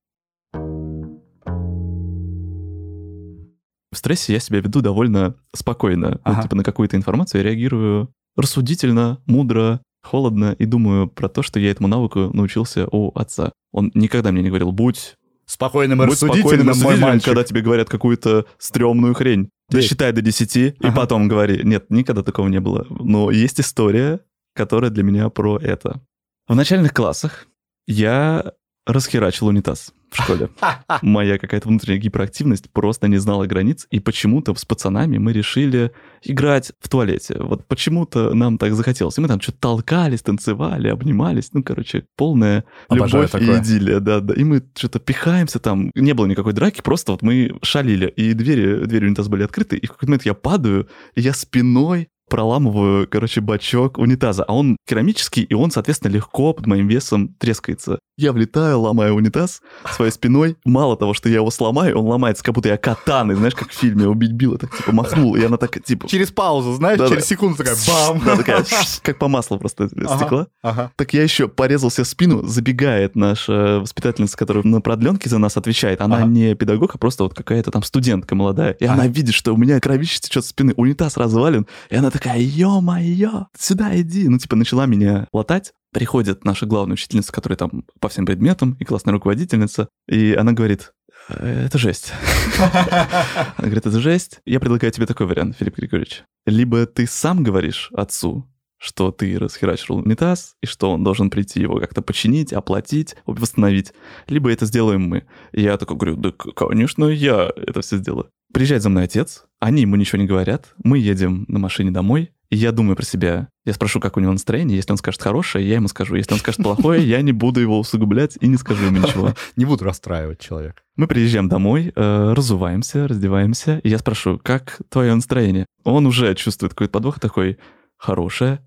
[3.91, 6.19] В стрессе я себя веду довольно спокойно.
[6.23, 6.43] Ага.
[6.43, 11.71] типа на какую-то информацию я реагирую рассудительно, мудро, холодно и думаю про то, что я
[11.71, 13.51] этому навыку научился у отца.
[13.71, 17.25] Он никогда мне не говорил, будь, Спокойным и будь спокойным, рассудительным, мой рассудительным, мальчик.
[17.25, 19.49] когда тебе говорят какую-то стрёмную хрень.
[19.69, 20.95] Ты считай до 10 и Ага.
[20.95, 21.60] потом говори.
[21.63, 22.86] Нет, никогда такого не было.
[22.89, 24.21] Но есть история,
[24.56, 25.99] которая для меня про это.
[26.47, 27.47] В начальных классах
[27.88, 28.54] я
[28.86, 30.50] расхерачил унитаз в школе.
[31.02, 35.91] Моя какая-то внутренняя гиперактивность просто не знала границ, и почему-то с пацанами мы решили
[36.24, 37.38] играть в туалете.
[37.39, 39.17] Вот почему-то нам так захотелось.
[39.17, 41.50] И мы там что-то толкались, танцевали, обнимались.
[41.54, 43.58] Ну, короче, полная Обожаю любовь такое.
[43.58, 44.34] и идиллия, да, да.
[44.34, 45.91] И мы что-то пихаемся там.
[45.96, 48.08] Не было никакой драки, просто вот мы шалили.
[48.08, 52.10] И двери, двери унитаза были открыты, и в какой-то момент я падаю, и я спиной
[52.32, 58.00] проламываю, короче, бачок унитаза, а он керамический, и он, соответственно, легко под моим весом трескается.
[58.17, 59.62] Я влетаю, ломаю унитаз
[59.95, 60.58] своей спиной.
[60.65, 63.74] Мало того, что я его сломаю, он ломается, как будто я катаной, знаешь, как в
[63.74, 66.08] фильме «Убить Билла», так типа махнул, и она так, типа...
[66.08, 67.10] Через паузу, знаешь, Да-да.
[67.12, 68.21] через секунду такая бам.
[68.24, 68.65] Да, такая,
[69.02, 70.17] как по маслу просто Ага.
[70.17, 70.47] стекла.
[70.62, 70.91] Ага.
[70.97, 76.02] Так я еще порезал себе спину, забегает наша воспитательница, которая на продленке за нас отвечает.
[76.02, 76.26] Она Ага.
[76.26, 78.74] не педагог, а просто вот какая-то там студентка молодая.
[78.74, 78.93] И Ага.
[78.95, 81.65] она видит, что у меня кровище течет со спины, унитаз развален.
[81.89, 84.28] И она такая, ё-моё, сюда иди.
[84.28, 85.74] Ну, типа, начала меня латать.
[85.91, 89.89] Приходит наша главная учительница, которая там по всем предметам, и классная руководительница.
[90.08, 90.93] И она говорит,
[91.30, 92.13] «Э, это жесть.
[92.58, 94.39] Она говорит, это жесть.
[94.45, 96.23] Я предлагаю тебе такой вариант, Филипп Григорьевич.
[96.45, 98.47] Либо ты сам говоришь отцу,
[98.82, 103.93] что ты расхерачил унитаз, и что он должен прийти его как-то починить, оплатить, восстановить,
[104.27, 105.27] либо это сделаем мы.
[105.51, 108.32] И я такой говорю, да, конечно, я это все сделаю.
[108.51, 112.56] Приезжает за мной отец, они ему ничего не говорят, мы едем на машине домой, и
[112.58, 113.48] я думаю про себя.
[113.66, 116.16] Я спрошу, как у него настроение, если он скажет хорошее, я ему скажу.
[116.16, 119.34] Если он скажет плохое, я не буду его усугублять и не скажу ему ничего.
[119.56, 120.82] Не буду расстраивать человека.
[120.98, 125.66] Мы приезжаем домой, э, разуваемся, раздеваемся, и я спрошу, как твое настроение?
[125.84, 127.58] Он уже чувствует какой-то подвох, такой,
[127.98, 128.60] хорошее.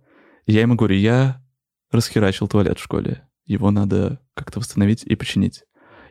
[0.47, 1.42] И я ему говорю, я
[1.92, 3.23] расхерачил туалет в школе.
[3.44, 5.64] Его надо как-то восстановить и починить.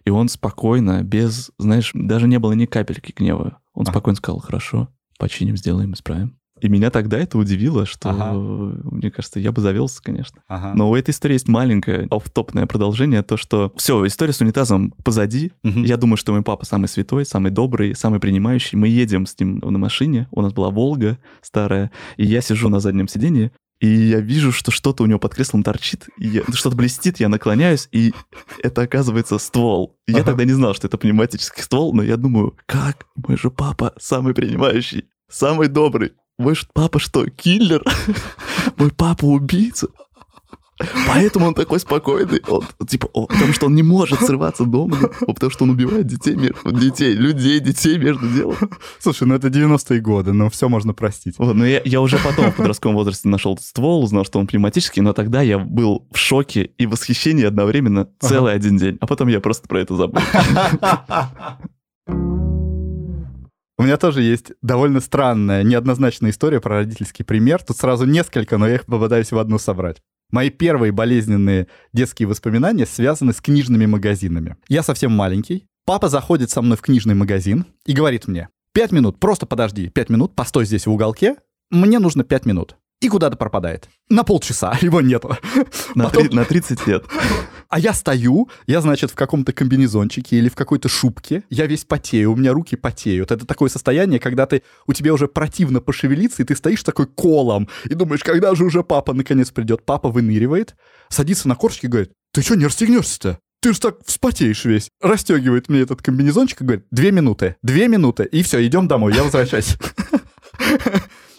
[0.05, 3.59] И он спокойно, без, знаешь, даже не было ни капельки гнева.
[3.73, 3.91] Он Ага.
[3.93, 6.37] спокойно сказал, хорошо, починим, сделаем, исправим.
[6.61, 8.33] И меня тогда это удивило, что, Ага.
[8.33, 10.41] мне кажется, я бы завелся, конечно.
[10.47, 10.73] Ага.
[10.75, 15.51] Но у этой истории есть маленькое офтопное продолжение, то, что все, история с унитазом позади.
[15.63, 15.83] Мгм.
[15.83, 18.77] Я думаю, что мой папа самый святой, самый добрый, самый принимающий.
[18.77, 22.79] Мы едем с ним на машине, у нас была Волга старая, и я сижу на
[22.79, 26.07] заднем сиденье, и я вижу, что что-то у него под креслом торчит,
[26.53, 28.13] что-то блестит, я наклоняюсь, и
[28.61, 29.97] это оказывается ствол.
[30.07, 30.25] Я Ага.
[30.27, 33.07] тогда не знал, что это пневматический ствол, но я думаю, как?
[33.27, 36.13] Мой же папа самый принимающий, самый добрый.
[36.39, 37.83] Мой ж папа что, киллер?
[38.77, 39.87] Мой папа убийца?
[41.07, 42.41] Поэтому он такой спокойный.
[42.47, 46.35] Он, типа, о, потому что он не может срываться дома, потому что он убивает детей,
[46.65, 48.57] детей, людей, детей между делом.
[48.99, 51.35] Слушай, ну это 90-е годы, но все можно простить.
[51.37, 55.01] Вот, но я, я уже потом в подростковом возрасте нашел ствол, узнал, что он пневматический,
[55.01, 58.97] но тогда я был в шоке и восхищении одновременно целый один день.
[58.99, 60.21] А потом я просто про это забыл.
[63.77, 67.63] У меня тоже есть довольно странная, неоднозначная история про родительский пример.
[67.63, 70.01] Тут сразу несколько, но я их попытаюсь в одну собрать.
[70.29, 74.57] Мои первые болезненные детские воспоминания связаны с книжными магазинами.
[74.67, 75.65] Я совсем маленький.
[75.85, 80.09] Папа заходит со мной в книжный магазин и говорит мне, пять минут, просто подожди, пять
[80.09, 81.35] минут, постой здесь в уголке,
[81.69, 83.89] мне нужно пять минут и куда-то пропадает.
[84.09, 85.37] На полчаса, его нету.
[85.95, 87.05] На, Потом- три- на 30 лет.
[87.69, 92.31] А я стою, я, значит, в каком-то комбинезончике или в какой-то шубке, я весь потею,
[92.31, 93.31] у меня руки потеют.
[93.31, 97.67] Это такое состояние, когда ты, у тебя уже противно пошевелиться, и ты стоишь такой колом,
[97.85, 99.83] и думаешь, когда же уже папа наконец придет.
[99.85, 100.75] Папа выныривает,
[101.09, 103.39] садится на корточки и говорит, ты что, не расстегнешься-то?
[103.61, 104.89] Ты же так вспотеешь весь.
[105.01, 109.23] Расстегивает мне этот комбинезончик и говорит, две минуты, две минуты, и все, идем домой, я
[109.23, 109.77] возвращаюсь.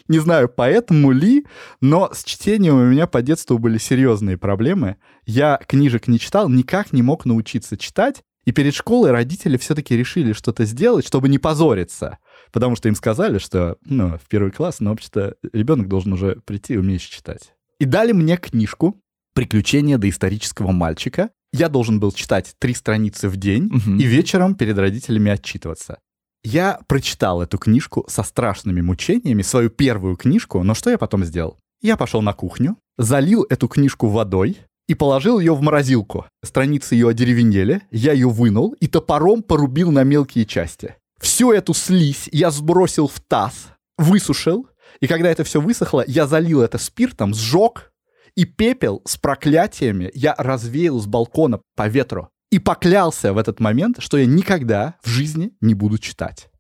[0.09, 1.47] Не знаю, поэтому ли,
[1.81, 4.97] но с чтением у меня по детству были серьезные проблемы.
[5.25, 8.23] Я книжек не читал, никак не мог научиться читать.
[8.45, 12.19] И перед школой родители все-таки решили что-то сделать, чтобы не позориться.
[12.53, 16.75] Потому что им сказали, что ну, в первый класс, но вообще-то ребенок должен уже прийти
[16.75, 17.55] и умеешь читать.
[17.81, 19.01] И дали мне книжку
[19.35, 21.31] «Приключения доисторического мальчика».
[21.55, 23.97] Я должен был читать три страницы в день Мгм.
[23.99, 25.99] и вечером перед родителями отчитываться.
[26.45, 31.59] Я прочитал эту книжку со страшными мучениями, свою первую книжку, но что я потом сделал?
[31.81, 36.27] Я пошел на кухню, залил эту книжку водой и положил ее в морозилку.
[36.45, 40.97] Страницы ее одеревенели, я ее вынул и топором порубил на мелкие части.
[41.19, 44.69] Всю эту слизь я сбросил в таз, высушил,
[45.01, 47.93] и когда это все высохло, я залил это спиртом, сжег,
[48.37, 52.29] и пепел с проклятиями я развеял с балкона по ветру.
[52.55, 56.51] И поклялся в этот момент, что я никогда в жизни не буду читать.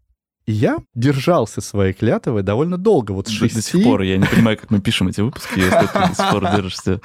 [0.45, 3.63] И я держался своей клятвы довольно долго, вот с До, шести...
[3.63, 6.51] сих пор я не понимаю, как мы пишем эти выпуски, если ты до сих пор
[6.51, 7.01] держишься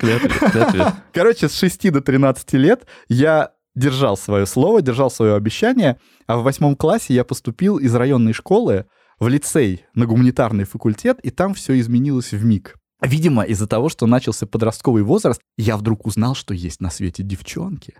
[0.00, 0.86] клятве, клятве.
[1.12, 6.42] Короче, с 6 до 13 лет я держал свое слово, держал свое обещание, а в
[6.42, 8.86] восьмом классе я поступил из районной школы
[9.18, 12.76] в лицей на гуманитарный факультет, и там все изменилось в миг.
[13.02, 17.96] Видимо, из-за того, что начался подростковый возраст, я вдруг узнал, что есть на свете девчонки.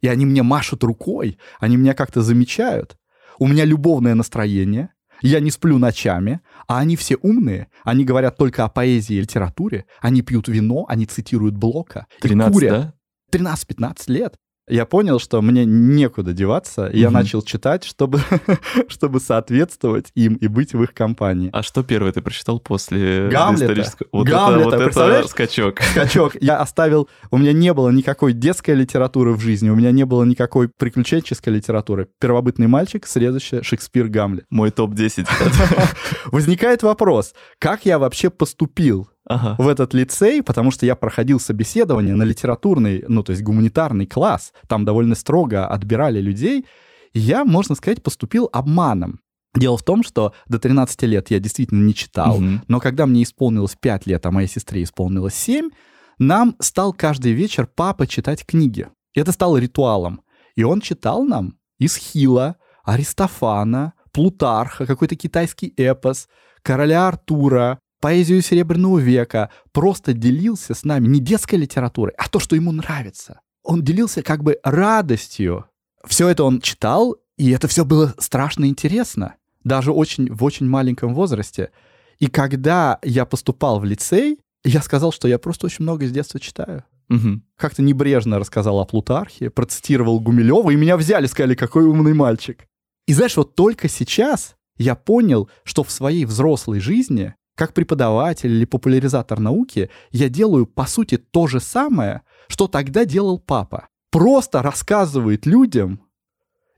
[0.00, 2.96] И они мне машут рукой, они меня как-то замечают.
[3.38, 4.90] У меня любовное настроение,
[5.22, 9.86] я не сплю ночами, а они все умные, они говорят только о поэзии и литературе,
[10.00, 12.94] они пьют вино, они цитируют Блока, и 13, курят.
[13.32, 13.54] да?
[13.54, 14.36] 13-15 лет.
[14.68, 17.14] Я понял, что мне некуда деваться, и я Мгм.
[17.14, 18.20] начал читать, чтобы,
[18.88, 21.50] чтобы соответствовать им и быть в их компании.
[21.52, 23.64] А что первое ты прочитал после Гамлета.
[23.64, 24.08] исторического?
[24.10, 25.80] Вот Гамлета, это, вот это скачок.
[25.92, 26.36] Скачок.
[26.40, 27.08] Я оставил...
[27.30, 31.54] У меня не было никакой детской литературы в жизни, у меня не было никакой приключенческой
[31.54, 32.08] литературы.
[32.20, 34.46] Первобытный мальчик, следующее Шекспир, Гамлет.
[34.50, 35.28] Мой топ-10.
[36.32, 39.56] Возникает вопрос, как я вообще поступил Ага.
[39.62, 44.52] в этот лицей, потому что я проходил собеседование на литературный, ну, то есть гуманитарный класс.
[44.68, 46.64] Там довольно строго отбирали людей.
[47.12, 49.20] И я, можно сказать, поступил обманом.
[49.54, 52.62] Дело в том, что до 13 лет я действительно не читал, Мгм.
[52.68, 55.70] но когда мне исполнилось 5 лет, а моей сестре исполнилось 7,
[56.18, 58.86] нам стал каждый вечер папа читать книги.
[59.14, 60.20] Это стало ритуалом.
[60.56, 66.28] И он читал нам Исхила, Аристофана, Плутарха, какой-то китайский эпос,
[66.62, 72.54] короля Артура, поэзию Серебряного века, просто делился с нами не детской литературой, а то, что
[72.54, 73.40] ему нравится.
[73.64, 75.64] Он делился как бы радостью.
[76.04, 81.14] Все это он читал, и это все было страшно интересно, даже очень, в очень маленьком
[81.14, 81.72] возрасте.
[82.20, 86.38] И когда я поступал в лицей, я сказал, что я просто очень много с детства
[86.38, 86.84] читаю.
[87.08, 87.42] Мгм.
[87.56, 92.68] Как-то небрежно рассказал о Плутархе, процитировал Гумилева, и меня взяли, сказали, какой умный мальчик.
[93.08, 98.64] И знаешь, вот только сейчас я понял, что в своей взрослой жизни, как преподаватель или
[98.64, 103.88] популяризатор науки, я делаю, по сути, то же самое, что тогда делал папа.
[104.12, 106.00] Просто рассказывает людям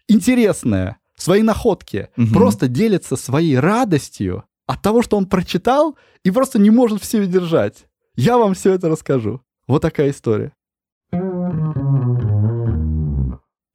[0.08, 2.32] интересное, свои находки, Мгм.
[2.32, 7.86] просто делится своей радостью от того, что он прочитал, и просто не может все держать.
[8.14, 9.42] Я вам все это расскажу.
[9.66, 10.52] Вот такая история.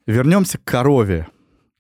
[0.06, 1.28] Вернемся к корове.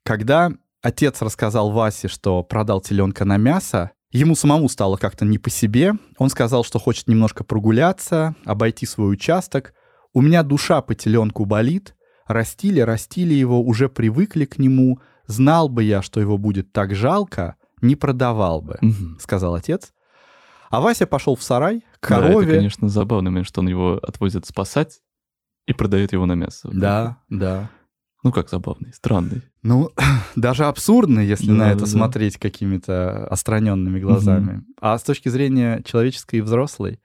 [0.03, 5.49] Когда отец рассказал Васе, что продал теленка на мясо, ему самому стало как-то не по
[5.49, 5.93] себе.
[6.17, 9.73] Он сказал, что хочет немножко прогуляться, обойти свой участок.
[10.13, 11.95] У меня душа по теленку болит.
[12.28, 14.99] Растили, растили его, уже привыкли к нему.
[15.28, 19.17] Знал бы я, что его будет так жалко, не продавал бы, Мгм.
[19.19, 19.93] сказал отец.
[20.69, 22.47] А Вася пошел в сарай к Да, корове.
[22.47, 25.01] это, конечно, забавный момент, что он его отвозит спасать
[25.66, 26.70] и продает его на мясо.
[26.74, 27.70] Да, да.
[28.24, 29.41] Ну как забавный, странный.
[29.64, 29.89] Ну,
[30.36, 31.86] даже абсурдно, если Да, на это да.
[31.88, 34.64] смотреть какими-то остраненными глазами.
[34.80, 36.99] А с точки зрения человеческой и взрослой,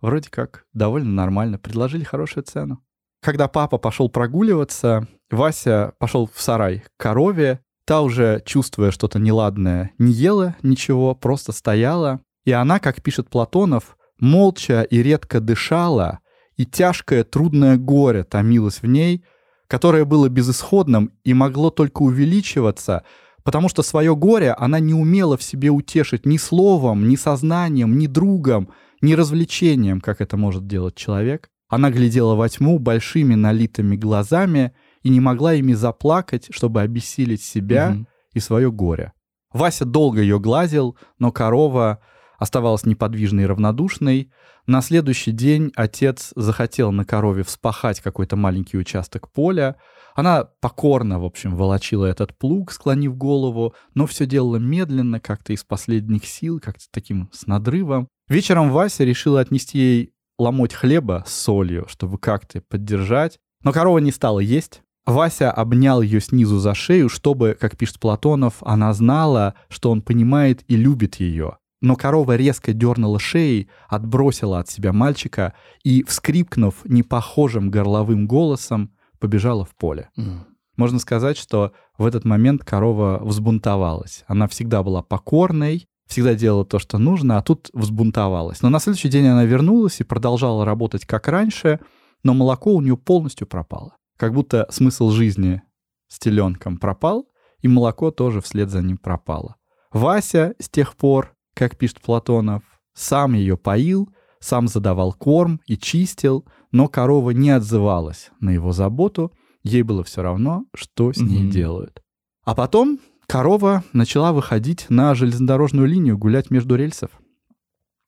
[0.00, 1.58] вроде как довольно нормально.
[1.58, 2.82] Предложили хорошую цену.
[3.22, 7.60] Когда папа пошел прогуливаться, Вася пошел в сарай к корове.
[7.84, 12.20] Та уже, чувствуя что-то неладное, не ела ничего, просто стояла.
[12.44, 16.20] И она, как пишет Платонов, молча и редко дышала,
[16.56, 19.24] и тяжкое трудное горе томилось в ней,
[19.70, 23.04] которое было безысходным и могло только увеличиваться,
[23.44, 28.08] потому что свое горе она не умела в себе утешить ни словом, ни сознанием, ни
[28.08, 31.48] другом, ни развлечением, как это может делать человек.
[31.68, 34.72] Она глядела во тьму большими налитыми глазами
[35.04, 38.08] и не могла ими заплакать, чтобы обессилить себя Мгм.
[38.34, 39.12] и свое горе.
[39.52, 42.00] Вася долго ее глазил, но корова
[42.40, 44.32] оставалась неподвижной и равнодушной.
[44.66, 49.76] На следующий день отец захотел на корове вспахать какой-то маленький участок поля.
[50.16, 55.62] Она покорно, в общем, волочила этот плуг, склонив голову, но все делала медленно, как-то из
[55.62, 58.08] последних сил, как-то таким с надрывом.
[58.28, 63.38] Вечером Вася решила отнести ей ломоть хлеба с солью, чтобы как-то поддержать.
[63.62, 64.82] Но корова не стала есть.
[65.04, 70.64] Вася обнял ее снизу за шею, чтобы, как пишет Платонов, она знала, что он понимает
[70.68, 71.58] и любит ее.
[71.80, 79.64] Но корова резко дернула шеей, отбросила от себя мальчика и, вскрикнув непохожим горловым голосом, побежала
[79.64, 80.10] в поле.
[80.16, 80.46] М.
[80.76, 84.24] Можно сказать, что в этот момент корова взбунтовалась.
[84.26, 88.62] Она всегда была покорной, всегда делала то, что нужно, а тут взбунтовалась.
[88.62, 91.80] Но на следующий день она вернулась и продолжала работать как раньше,
[92.22, 93.96] но молоко у нее полностью пропало.
[94.16, 95.62] Как будто смысл жизни
[96.08, 97.28] с теленком пропал,
[97.60, 99.56] и молоко тоже вслед за ним пропало.
[99.92, 102.62] Вася с тех пор, как пишет Платонов,
[102.94, 104.08] сам ее поил,
[104.40, 109.32] сам задавал корм и чистил, но корова не отзывалась на его заботу,
[109.62, 111.50] ей было все равно, что с ней Мгм.
[111.50, 112.02] делают.
[112.44, 117.10] А потом корова начала выходить на железнодорожную линию, гулять между рельсов.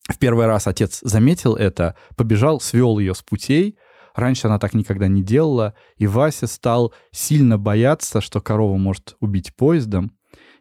[0.08, 3.76] В первый раз отец заметил это, побежал, свел ее с путей.
[4.14, 9.54] Раньше она так никогда не делала, и Вася стал сильно бояться, что корова может убить
[9.54, 10.12] поездом.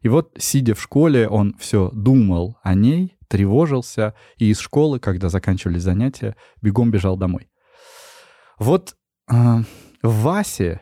[0.02, 5.30] И вот, сидя в школе, он все думал о ней, тревожился, и из школы, когда
[5.30, 7.50] заканчивались занятия, бегом бежал домой.
[8.58, 8.96] Вот
[9.32, 9.34] э,
[10.04, 10.82] в Васе,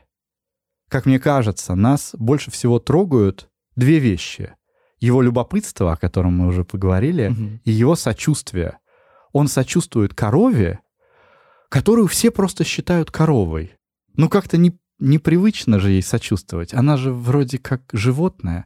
[0.89, 4.55] как мне кажется, нас больше всего трогают две вещи.
[4.99, 7.61] Его любопытство, о котором мы уже поговорили, Мгм.
[7.63, 8.79] и его сочувствие.
[9.31, 10.79] Он сочувствует корове,
[11.69, 13.73] которую все просто считают коровой.
[14.15, 16.73] Ну, как-то не, непривычно же ей сочувствовать.
[16.73, 18.65] Она же вроде как животное.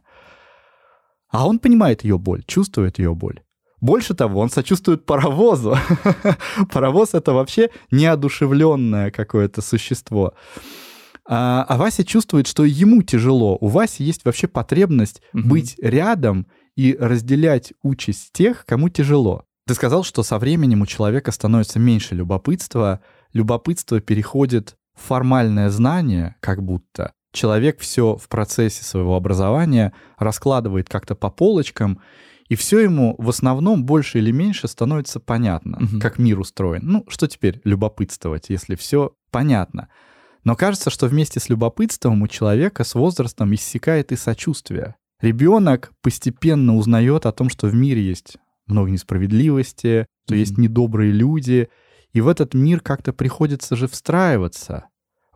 [1.34, 3.40] А он понимает ее боль, чувствует ее боль.
[3.80, 5.76] Больше того, он сочувствует паровозу.
[6.72, 10.34] Паровоз— это вообще неодушевленное какое-то существо.
[11.28, 13.58] А, а Вася чувствует, что ему тяжело.
[13.60, 15.48] У Васи есть вообще потребность Мгм.
[15.48, 19.42] быть рядом и разделять участь тех, кому тяжело.
[19.66, 23.00] Ты сказал, что со временем у человека становится меньше любопытства.
[23.32, 27.12] Любопытство переходит в формальное знание, как будто.
[27.34, 31.98] Человек все в процессе своего образования раскладывает как-то по полочкам,
[32.48, 36.00] и все ему в основном больше или меньше становится понятно, Мгм.
[36.00, 36.82] как мир устроен.
[36.84, 39.88] Ну, что теперь любопытствовать, если все понятно?
[40.44, 44.94] Но кажется, что вместе с любопытством у человека с возрастом иссякает и сочувствие.
[45.20, 48.36] Ребенок постепенно узнает о том, что в мире есть
[48.68, 50.38] много несправедливости, что Мгм.
[50.40, 51.68] есть недобрые люди,
[52.12, 54.84] и в этот мир как-то приходится же встраиваться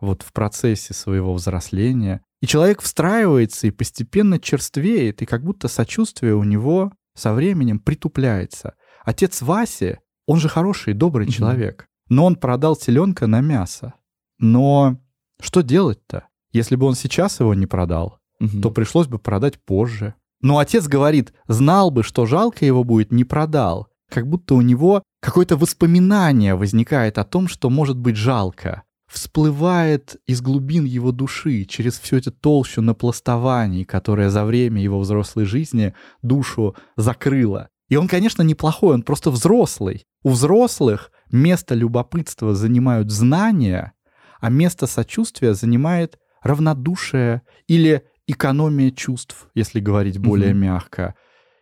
[0.01, 2.21] вот в процессе своего взросления.
[2.41, 8.75] И человек встраивается и постепенно черствеет, и как будто сочувствие у него со временем притупляется.
[9.03, 11.33] Отец Васи, он же хороший, добрый Мгм.
[11.33, 13.93] человек, но он продал теленка на мясо.
[14.37, 14.97] Но
[15.41, 16.25] что делать-то?
[16.51, 18.61] Если бы он сейчас его не продал, Мгм.
[18.61, 20.13] то пришлось бы продать позже.
[20.41, 23.87] Но отец говорит, знал бы, что жалко его будет, не продал.
[24.09, 28.83] Как будто у него какое-то воспоминание возникает о том, что может быть жалко.
[29.09, 35.45] Всплывает из глубин его души через всю эту толщу напластований, которая за время его взрослой
[35.45, 37.69] жизни душу закрыла.
[37.89, 40.05] И он, конечно, неплохой, он просто взрослый.
[40.21, 43.93] У взрослых место любопытства занимают знания,
[44.39, 50.61] а место сочувствия занимает равнодушие или экономия чувств, если говорить более Мгм.
[50.61, 51.15] мягко,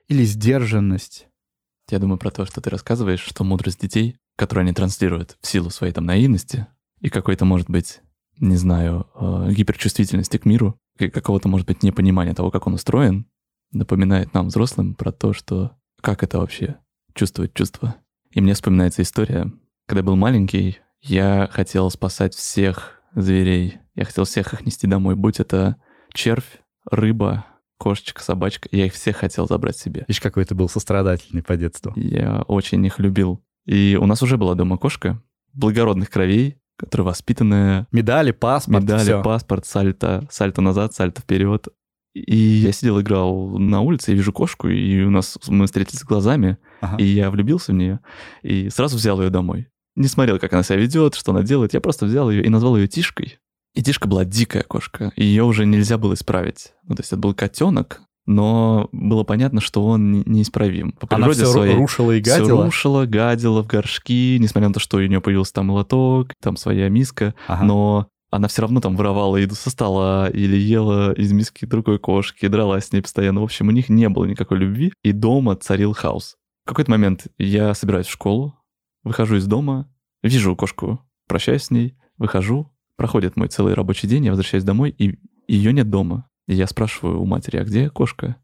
[0.09, 1.27] или сдержанность.
[1.89, 5.69] Я думаю про то, что ты рассказываешь, что мудрость детей, которую они транслируют в силу
[5.69, 6.67] своей там наивности
[6.99, 8.01] и какой-то, может быть,
[8.39, 13.27] не знаю, э, гиперчувствительности к миру, и какого-то, может быть, непонимания того, как он устроен,
[13.71, 15.71] напоминает нам, взрослым, про то, что
[16.01, 16.77] как это вообще
[17.13, 17.95] чувствовать чувства.
[18.31, 19.51] И мне вспоминается история,
[19.87, 25.39] когда был маленький, я хотел спасать всех зверей, я хотел всех их нести домой, будь
[25.39, 25.77] это
[26.13, 27.45] червь, рыба,
[27.77, 30.05] кошечка, собачка, я их всех хотел забрать себе.
[30.07, 31.93] Видишь, какой ты был сострадательный по детству.
[31.95, 33.43] Я очень их любил.
[33.65, 35.21] И у нас уже была дома кошка
[35.53, 39.23] благородных кровей, которая воспитанная, Медали, паспорт, медали, всё.
[39.23, 41.67] паспорт, сальто, сальто назад, сальто вперед.
[42.13, 46.57] И я сидел, играл на улице, я вижу кошку, и у нас мы встретились глазами,
[46.81, 46.97] Ага.
[46.97, 47.99] и я влюбился в нее,
[48.41, 49.67] и сразу взял ее домой.
[49.95, 52.75] Не смотрел, как она себя ведет, что она делает, я просто взял ее и назвал
[52.77, 53.37] ее Тишкой.
[53.75, 56.73] И Тишка была дикая кошка, и ее уже нельзя было исправить.
[56.87, 60.91] Ну, то есть это был котенок, но было понятно, что он не- неисправим.
[60.91, 61.75] По Она природе все своей.
[61.75, 62.65] рушила и гадила.
[62.65, 66.89] рушила, гадила в горшки, несмотря на то, что у нее появился там молоток, там своя
[66.89, 67.63] миска, Ага.
[67.65, 72.47] но она все равно там воровала еду со стола или ела из миски другой кошки,
[72.47, 73.39] дралась с ней постоянно.
[73.39, 76.35] В общем, у них не было никакой любви, и дома царил хаос.
[76.65, 78.55] В какой-то момент я собираюсь в школу,
[79.03, 79.89] выхожу из дома,
[80.21, 80.99] вижу кошку,
[81.29, 85.17] прощаюсь с ней, выхожу, проходит мой целый рабочий день, я возвращаюсь домой, и
[85.47, 86.27] ее нет дома.
[86.47, 88.37] И я спрашиваю у матери, а где кошка?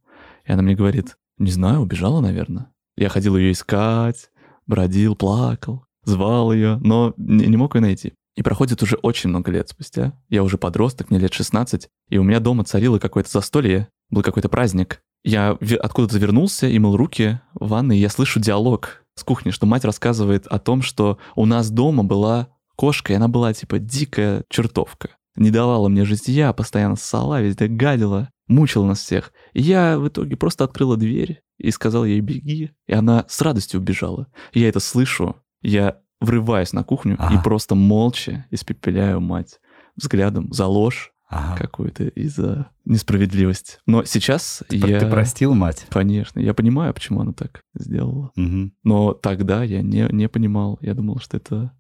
[0.45, 2.71] И она мне говорит, не знаю, убежала, наверное.
[2.95, 4.29] Я ходил ее искать,
[4.67, 8.13] бродил, плакал, звал ее, но не, не мог ее найти.
[8.35, 10.13] И проходит уже очень много лет спустя.
[10.29, 14.49] Я уже подросток, мне лет 16, и у меня дома царило какое-то застолье, был какой-то
[14.49, 15.01] праздник.
[15.23, 19.65] Я откуда-то вернулся и мыл руки в ванной, и я слышу диалог с кухни, что
[19.65, 24.43] мать рассказывает о том, что у нас дома была кошка, и она была типа дикая
[24.49, 25.11] чертовка.
[25.35, 29.33] Не давала мне житья, постоянно ссала, везде гадила, мучила нас всех.
[29.53, 33.79] И я в итоге просто открыла дверь и сказал ей «беги», и она с радостью
[33.79, 34.27] убежала.
[34.53, 37.35] Я это слышу, я врываюсь на кухню Ага.
[37.35, 39.59] и просто молча испепеляю мать
[39.95, 41.57] взглядом за ложь Ага.
[41.57, 43.79] какую-то и за несправедливость.
[43.87, 44.99] Но сейчас Ты, я...
[44.99, 45.85] ты простил мать?
[45.89, 48.31] Конечно, я понимаю, почему она так сделала.
[48.35, 48.73] Мгм.
[48.83, 50.77] Но тогда я не, не понимал.
[50.81, 51.71] Я думал, что это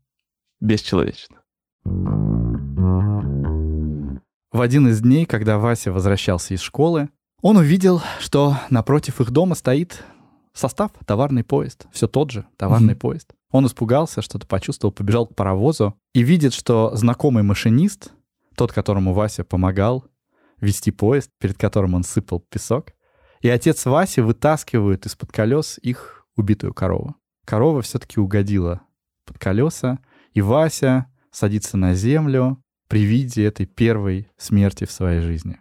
[0.59, 1.37] бесчеловечно.
[4.53, 7.09] В один из дней, когда Вася возвращался из школы,
[7.41, 10.03] он увидел, что напротив их дома стоит
[10.53, 11.87] состав, товарный поезд.
[11.91, 12.99] Все тот же товарный Мгм.
[12.99, 13.33] поезд.
[13.49, 18.11] Он испугался, что-то почувствовал, побежал к паровозу и видит, что знакомый машинист,
[18.55, 20.05] тот, которому Вася помогал
[20.61, 22.93] вести поезд, перед которым он сыпал песок,
[23.41, 27.15] и отец Васи вытаскивают из-под колес их убитую корову.
[27.45, 28.81] Корова все-таки угодила
[29.25, 29.97] под колеса,
[30.33, 32.62] и Вася садится на землю
[32.93, 35.57] при виде этой первой смерти в своей жизни.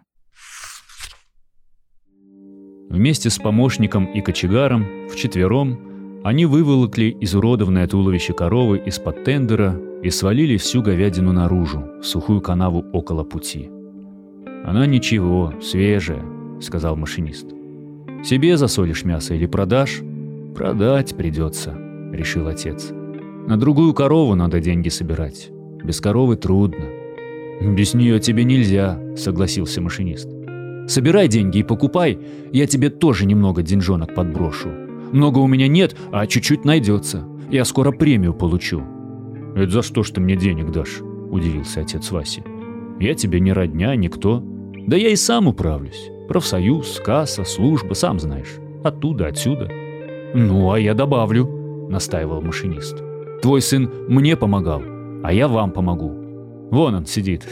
[2.91, 10.57] Вместе с помощником и кочегаром, вчетвером, они выволокли изуродованное туловище коровы из-под тендера и свалили
[10.57, 13.67] всю говядину наружу, в сухую канаву около пути.
[14.63, 16.23] «Она ничего, свежая»,—
[16.61, 17.47] сказал машинист.
[18.23, 20.03] «Себе засолишь мясо или продашь?»
[20.55, 21.75] «Продать придется»,—
[22.13, 22.91] решил отец.
[22.91, 25.49] «На другую корову надо деньги собирать.
[25.83, 27.02] Без коровы трудно».
[27.61, 30.29] «Без нее тебе нельзя»,— согласился машинист.
[30.87, 32.19] «Собирай деньги и покупай,
[32.51, 34.69] я тебе тоже немного деньжонок подброшу.
[35.11, 37.25] Много у меня нет, а чуть-чуть найдется.
[37.49, 38.83] Я скоро премию получу».
[39.55, 41.01] «Это за что ж ты мне денег дашь?»–
[41.31, 42.43] удивился отец Васи.
[42.99, 44.43] «Я тебе не родня, никто.
[44.87, 46.09] Да я и сам управлюсь.
[46.27, 48.55] Профсоюз, касса, служба, сам знаешь.
[48.83, 49.69] Оттуда, отсюда».
[50.33, 53.01] «Ну, а я добавлю»,– настаивал машинист.
[53.41, 54.81] «Твой сын мне помогал,
[55.23, 56.22] а я вам помогу.
[56.73, 57.47] Вон он сидит.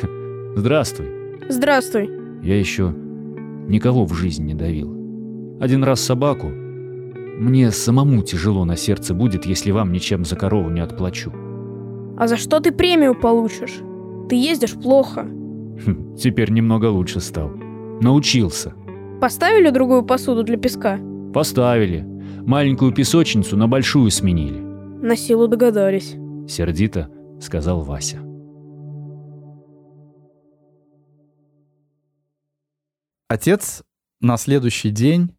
[0.56, 1.06] Здравствуй».
[1.48, 2.10] Здравствуй.
[2.42, 2.92] Я еще
[3.68, 5.60] никого в жизнь не давил.
[5.60, 6.48] Один раз собаку.
[6.48, 11.32] Мне самому тяжело на сердце будет, если вам ничем за корову не отплачу.
[12.18, 13.82] А за что ты премию получишь?
[14.28, 15.22] Ты ездишь плохо.
[15.22, 17.52] Хм, теперь немного лучше стал.
[18.02, 18.74] Научился.
[19.22, 21.00] Поставили другую посуду для песка?
[21.32, 22.04] Поставили.
[22.44, 24.60] Маленькую песочницу на большую сменили.
[25.00, 26.16] На силу догадались.
[26.48, 27.08] Сердито
[27.40, 28.18] сказал Вася.
[33.32, 33.84] Отец
[34.20, 35.38] на следующий день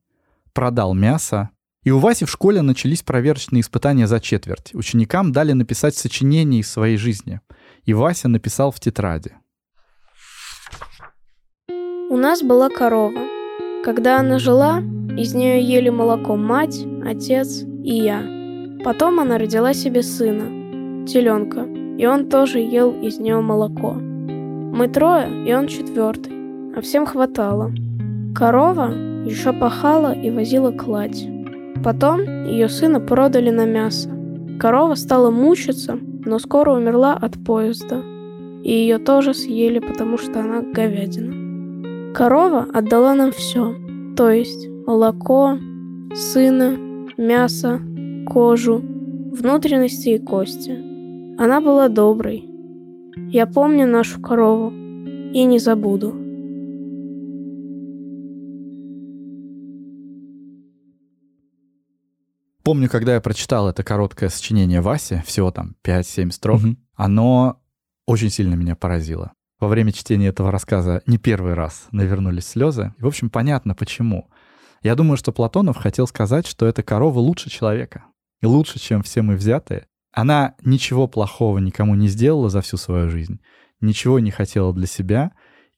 [0.55, 1.51] продал мясо,
[1.85, 4.75] и у Васи в школе начались проверочные испытания за четверть.
[4.75, 7.43] Ученикам дали написать сочинение из своей жизни.
[7.85, 9.33] И Вася написал в тетради.
[12.09, 13.27] У нас была корова.
[13.85, 18.23] Когда она жила, из нее ели молоко мать, отец и я.
[18.83, 21.67] Потом она родила себе сына, теленка,
[21.99, 23.93] и он тоже ел из нее молоко.
[23.93, 26.42] Мы трое, и он четвертый,
[26.75, 27.73] а всем хватало.
[28.35, 28.91] Корова
[29.27, 31.27] еще пахала и возила кладь.
[31.85, 34.11] Потом ее сына продали на мясо.
[34.59, 38.03] Корова стала мучиться, но скоро умерла от поезда.
[38.63, 42.15] И ее тоже съели, потому что она говядина.
[42.15, 43.75] Корова отдала нам все,
[44.17, 45.59] то есть молоко,
[46.15, 46.77] сына,
[47.17, 47.81] мясо,
[48.29, 48.83] кожу,
[49.33, 50.79] внутренности и кости.
[51.39, 52.49] Она была доброй.
[53.31, 56.22] Я помню нашу корову и не забуду.
[62.65, 66.79] Помню, когда я прочитал это короткое сочинение Васи, всего там 5-7 строк, Мгм.
[66.95, 67.61] оно
[68.07, 69.33] очень сильно меня поразило.
[69.61, 72.93] во время чтения этого рассказа не первый раз навернулись слезы.
[72.99, 74.29] И, в общем, понятно почему.
[74.83, 78.07] Я думаю, что Платонов хотел сказать, что эта корова лучше человека.
[78.41, 79.87] И лучше, чем все мы взятые.
[80.13, 83.41] Она ничего плохого никому не сделала за всю свою жизнь.
[83.81, 85.31] Ничего не хотела для себя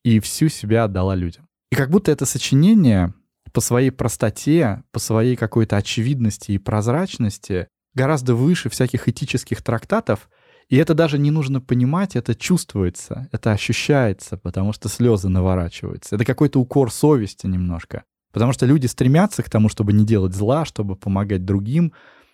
[0.02, 1.46] и всю себя отдала людям.
[1.70, 3.12] И как будто это сочинение
[3.54, 10.28] по своей простоте, по своей какой-то очевидности и прозрачности гораздо выше всяких этических трактатов,
[10.68, 16.16] и это даже не нужно понимать, это чувствуется, это ощущается, потому что слезы наворачиваются.
[16.16, 18.02] Это какой-то укор совести немножко.
[18.32, 21.92] Потому что люди стремятся к тому, чтобы не делать зла, чтобы помогать другим,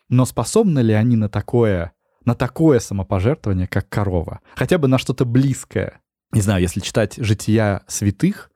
[0.09, 1.93] но способны ли они на такое,
[2.25, 4.41] на такое самопожертвование, как корова?
[4.55, 6.01] Хотя бы на что-то близкое.
[6.33, 8.51] Не знаю, если читать жития святых,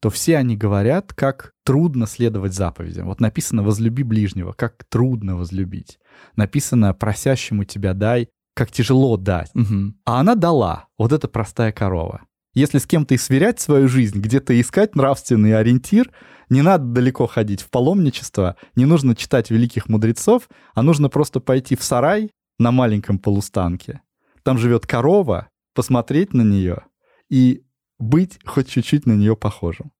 [0.00, 3.06] то все они говорят, как трудно следовать заповедям.
[3.06, 5.98] Вот написано «возлюби ближнего», как трудно возлюбить.
[6.36, 9.50] Написано «просящему тебя дай», как тяжело дать.
[9.54, 9.96] Мгм.
[10.04, 10.86] А она дала.
[10.98, 12.22] Вот эта простая корова.
[12.52, 16.10] Если с кем-то и сверять свою жизнь, где-то искать нравственный ориентир,
[16.48, 21.76] не надо далеко ходить в паломничество, не нужно читать великих мудрецов, а нужно просто пойти
[21.76, 24.00] в сарай на маленьком полустанке.
[24.42, 26.86] Там живет корова, посмотреть на нее
[27.28, 27.62] и
[28.00, 29.92] быть хоть чуть-чуть на нее похожим.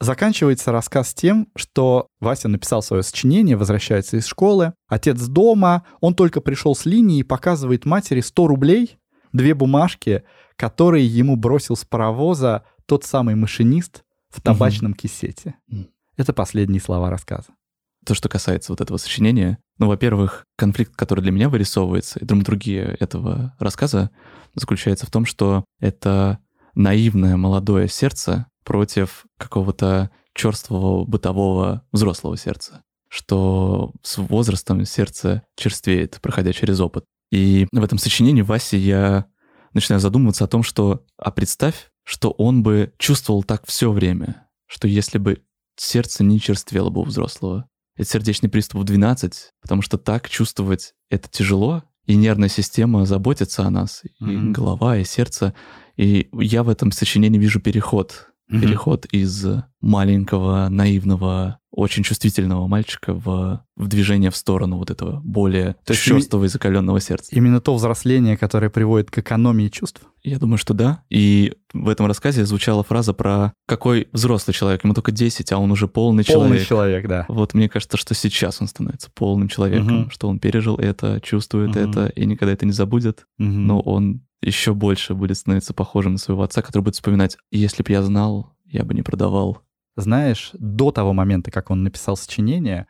[0.00, 6.40] Заканчивается рассказ тем, что Вася написал свое сочинение, возвращается из школы, отец дома, он только
[6.40, 8.98] пришел с линии и показывает матери 100 рублей,
[9.32, 10.22] две бумажки,
[10.56, 15.56] которые ему бросил с паровоза тот самый машинист в табачном кисете.
[15.66, 15.88] Мгм.
[16.16, 17.48] Это последние слова рассказа.
[18.08, 22.96] То, что касается вот этого сочинения, ну, во-первых, конфликт, который для меня вырисовывается, и драматургия
[22.98, 24.10] этого рассказа
[24.54, 26.38] заключается в том, что это
[26.74, 32.80] наивное молодое сердце против какого-то черствого бытового взрослого сердца,
[33.10, 37.04] что с возрастом сердце черствеет, проходя через опыт.
[37.30, 39.26] И в этом сочинении Васи я
[39.74, 44.88] начинаю задумываться о том, что, а представь, что он бы чувствовал так все время, что
[44.88, 45.42] если бы
[45.76, 47.68] сердце не черствело бы у взрослого,
[47.98, 53.64] это сердечный приступ в 12, потому что так чувствовать это тяжело, и нервная система заботится
[53.64, 54.52] о нас, и Мгм.
[54.54, 55.52] голова, и сердце.
[55.96, 58.28] И я в этом сочинении вижу переход.
[58.48, 58.60] Мгм.
[58.62, 59.44] Переход из
[59.80, 66.02] маленького, наивного, очень чувствительного мальчика в, в движение в сторону вот этого более То есть
[66.02, 67.28] чёрствого и закаленного сердца.
[67.36, 70.00] Именно то взросление, которое приводит к экономии чувств.
[70.24, 71.02] Я думаю, что да.
[71.10, 75.70] И в этом рассказе звучала фраза про какой взрослый человек, ему только 10, а он
[75.70, 76.66] уже полный, Полный человек.
[76.66, 77.26] человек, да.
[77.28, 80.10] Вот мне кажется, что сейчас он становится полным человеком, Мгм.
[80.10, 81.90] что он пережил это, чувствует Мгм.
[81.90, 83.26] это и никогда это не забудет.
[83.38, 83.66] Мгм.
[83.66, 87.90] Но он еще больше будет становиться похожим на своего отца, который будет вспоминать, если бы
[87.92, 89.62] я знал, я бы не продавал.
[89.96, 92.86] Знаешь, до того момента, как он написал сочинение,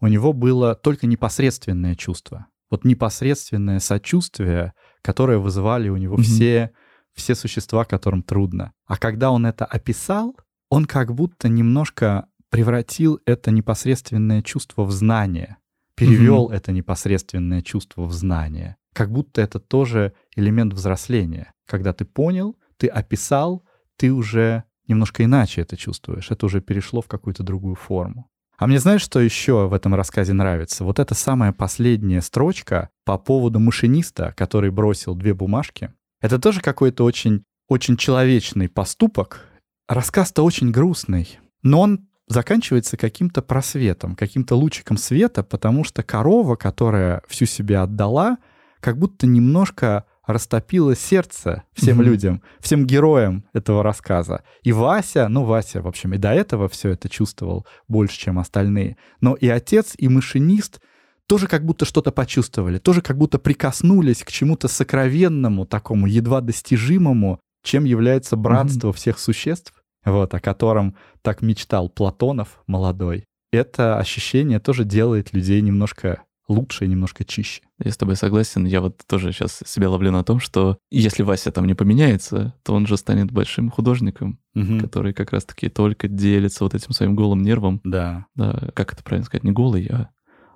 [0.00, 2.46] у него было только непосредственное чувство.
[2.70, 4.72] Вот непосредственное сочувствие,
[5.02, 6.22] которое вызывали у него Мгм.
[6.22, 6.70] все,
[7.12, 8.72] все существа, которым трудно.
[8.86, 10.36] А когда он это описал,
[10.70, 15.56] он как будто немножко превратил это непосредственное чувство в знание,
[15.94, 18.76] перевел это непосредственное чувство в знание.
[18.92, 21.52] Как будто это тоже элемент взросления.
[21.66, 23.64] Когда ты понял, ты описал,
[23.96, 26.30] ты уже немножко иначе это чувствуешь.
[26.30, 28.28] Это уже перешло в какую-то другую форму.
[28.58, 30.84] А мне знаешь, что еще в этом рассказе нравится?
[30.84, 35.92] Вот эта самая последняя строчка по поводу машиниста, который бросил две бумажки.
[36.20, 39.48] Это тоже какой-то очень, очень человечный поступок.
[39.88, 47.22] Рассказ-то очень грустный, но он заканчивается каким-то просветом, каким-то лучиком света, потому что корова, которая
[47.26, 48.38] всю себя отдала,
[48.82, 52.06] как будто немножко растопила сердце всем Мгм.
[52.06, 54.42] людям, всем героям этого рассказа.
[54.62, 58.96] И Вася, ну Вася, в общем, и до этого все это чувствовал больше, чем остальные.
[59.20, 60.80] Но и отец, и машинист
[61.26, 67.40] тоже как будто что-то почувствовали, тоже как будто прикоснулись к чему-то сокровенному, такому едва достижимому,
[67.64, 69.72] чем является братство всех существ,
[70.04, 73.24] вот, о котором так мечтал Платонов молодой.
[73.52, 76.22] Это ощущение тоже делает людей немножко
[76.52, 77.62] лучше и немножко чище.
[77.82, 78.64] Я с тобой согласен.
[78.66, 82.74] Я вот тоже сейчас себя ловлю на том, что если Вася там не поменяется, то
[82.74, 84.38] он же станет большим художником,
[84.80, 87.80] который как раз-таки только делится вот этим своим голым нервом.
[87.84, 88.26] Да.
[88.34, 89.44] Да, как это правильно сказать?
[89.44, 90.10] Не голый, а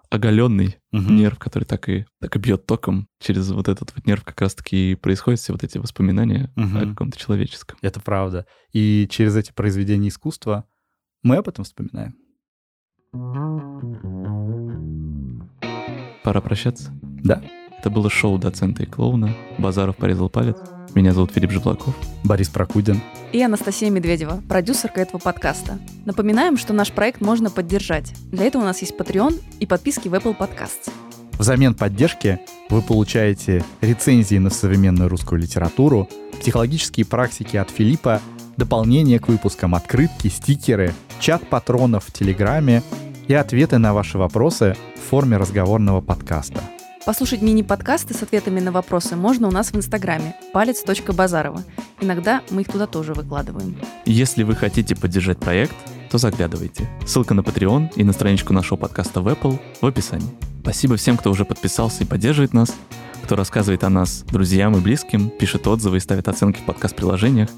[0.09, 1.17] оголенный Мгм.
[1.17, 3.09] нерв, который так и, так и бьет током.
[3.21, 6.91] Через вот этот вот нерв как раз-таки и происходят все вот эти воспоминания о Мгм.
[6.91, 7.77] каком-то человеческом.
[7.83, 8.47] Это правда.
[8.73, 10.65] И через эти произведения искусства
[11.25, 12.15] мы об этом вспоминаем.
[16.27, 16.91] Пора прощаться.
[17.03, 17.41] Да.
[17.79, 19.33] Это было шоу доцента и клоуна.
[19.59, 20.57] Базаров порезал палец.
[20.93, 21.95] Меня зовут Филипп Жеблаков.
[22.25, 23.01] Борис Прокудин.
[23.33, 25.79] И Анастасия Медведева, продюсерка этого подкаста.
[26.05, 28.13] Напоминаем, что наш проект можно поддержать.
[28.33, 30.91] Для этого у нас есть Patreon и подписки в Apple Podcasts.
[31.39, 36.09] Взамен поддержки вы получаете рецензии на современную русскую литературу,
[36.41, 38.21] психологические практики от Филиппа,
[38.57, 42.83] дополнения к выпускам, открытки, стикеры, чат патронов в Телеграме
[43.29, 46.61] и ответы на ваши вопросы в форме разговорного подкаста.
[47.05, 51.63] Послушать мини-подкасты с ответами на вопросы можно у нас в Инстаграме палец.базарова.
[52.01, 53.77] Иногда мы их туда тоже выкладываем.
[54.05, 55.75] Если вы хотите поддержать проект,
[56.11, 56.89] то заглядывайте.
[57.07, 60.29] Ссылка на Patreon и на страничку нашего подкаста в Apple в описании.
[60.63, 62.75] Спасибо всем, кто уже подписался и поддерживает нас,
[63.23, 67.49] кто рассказывает о нас друзьям и близким, пишет отзывы и ставит оценки в подкаст-приложениях,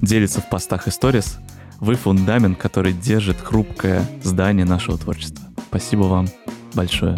[0.00, 1.38] делится в постах и сторис.
[1.80, 5.44] Вы фундамент, который держит хрупкое здание нашего творчества.
[5.68, 6.28] Спасибо вам
[6.74, 7.16] большое.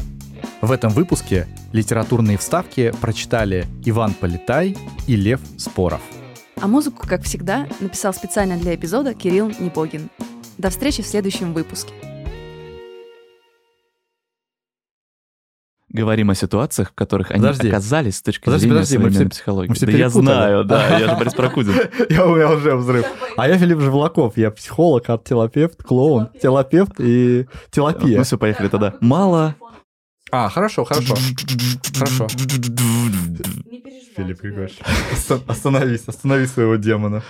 [0.60, 4.76] В этом выпуске литературные вставки прочитали Иван Полетай
[5.06, 6.00] и Лев Споров.
[6.60, 10.08] А музыку, как всегда, написал специально для эпизода Кирилл Непогин.
[10.56, 11.92] До встречи в следующем выпуске.
[15.88, 17.68] Говорим о ситуациях, в которых они Подожди.
[17.68, 19.68] оказались с точки Подожди, зрения подожди, мы современной все- психологии.
[19.68, 21.74] мы все да я знаю, да, я же Борис Прокудин.
[22.10, 23.06] Я, у меня уже взрыв.
[23.36, 28.18] А я Филипп Живлаков, я психолог, арт-терапевт, клоун, терапевт и терапия.
[28.18, 28.94] Ну все, поехали тогда.
[29.00, 29.54] Мало.
[30.32, 31.14] А, хорошо, хорошо.
[31.94, 32.26] Хорошо.
[34.16, 34.78] Филипп Григорьевич,
[35.46, 37.22] остановись, останови своего демона.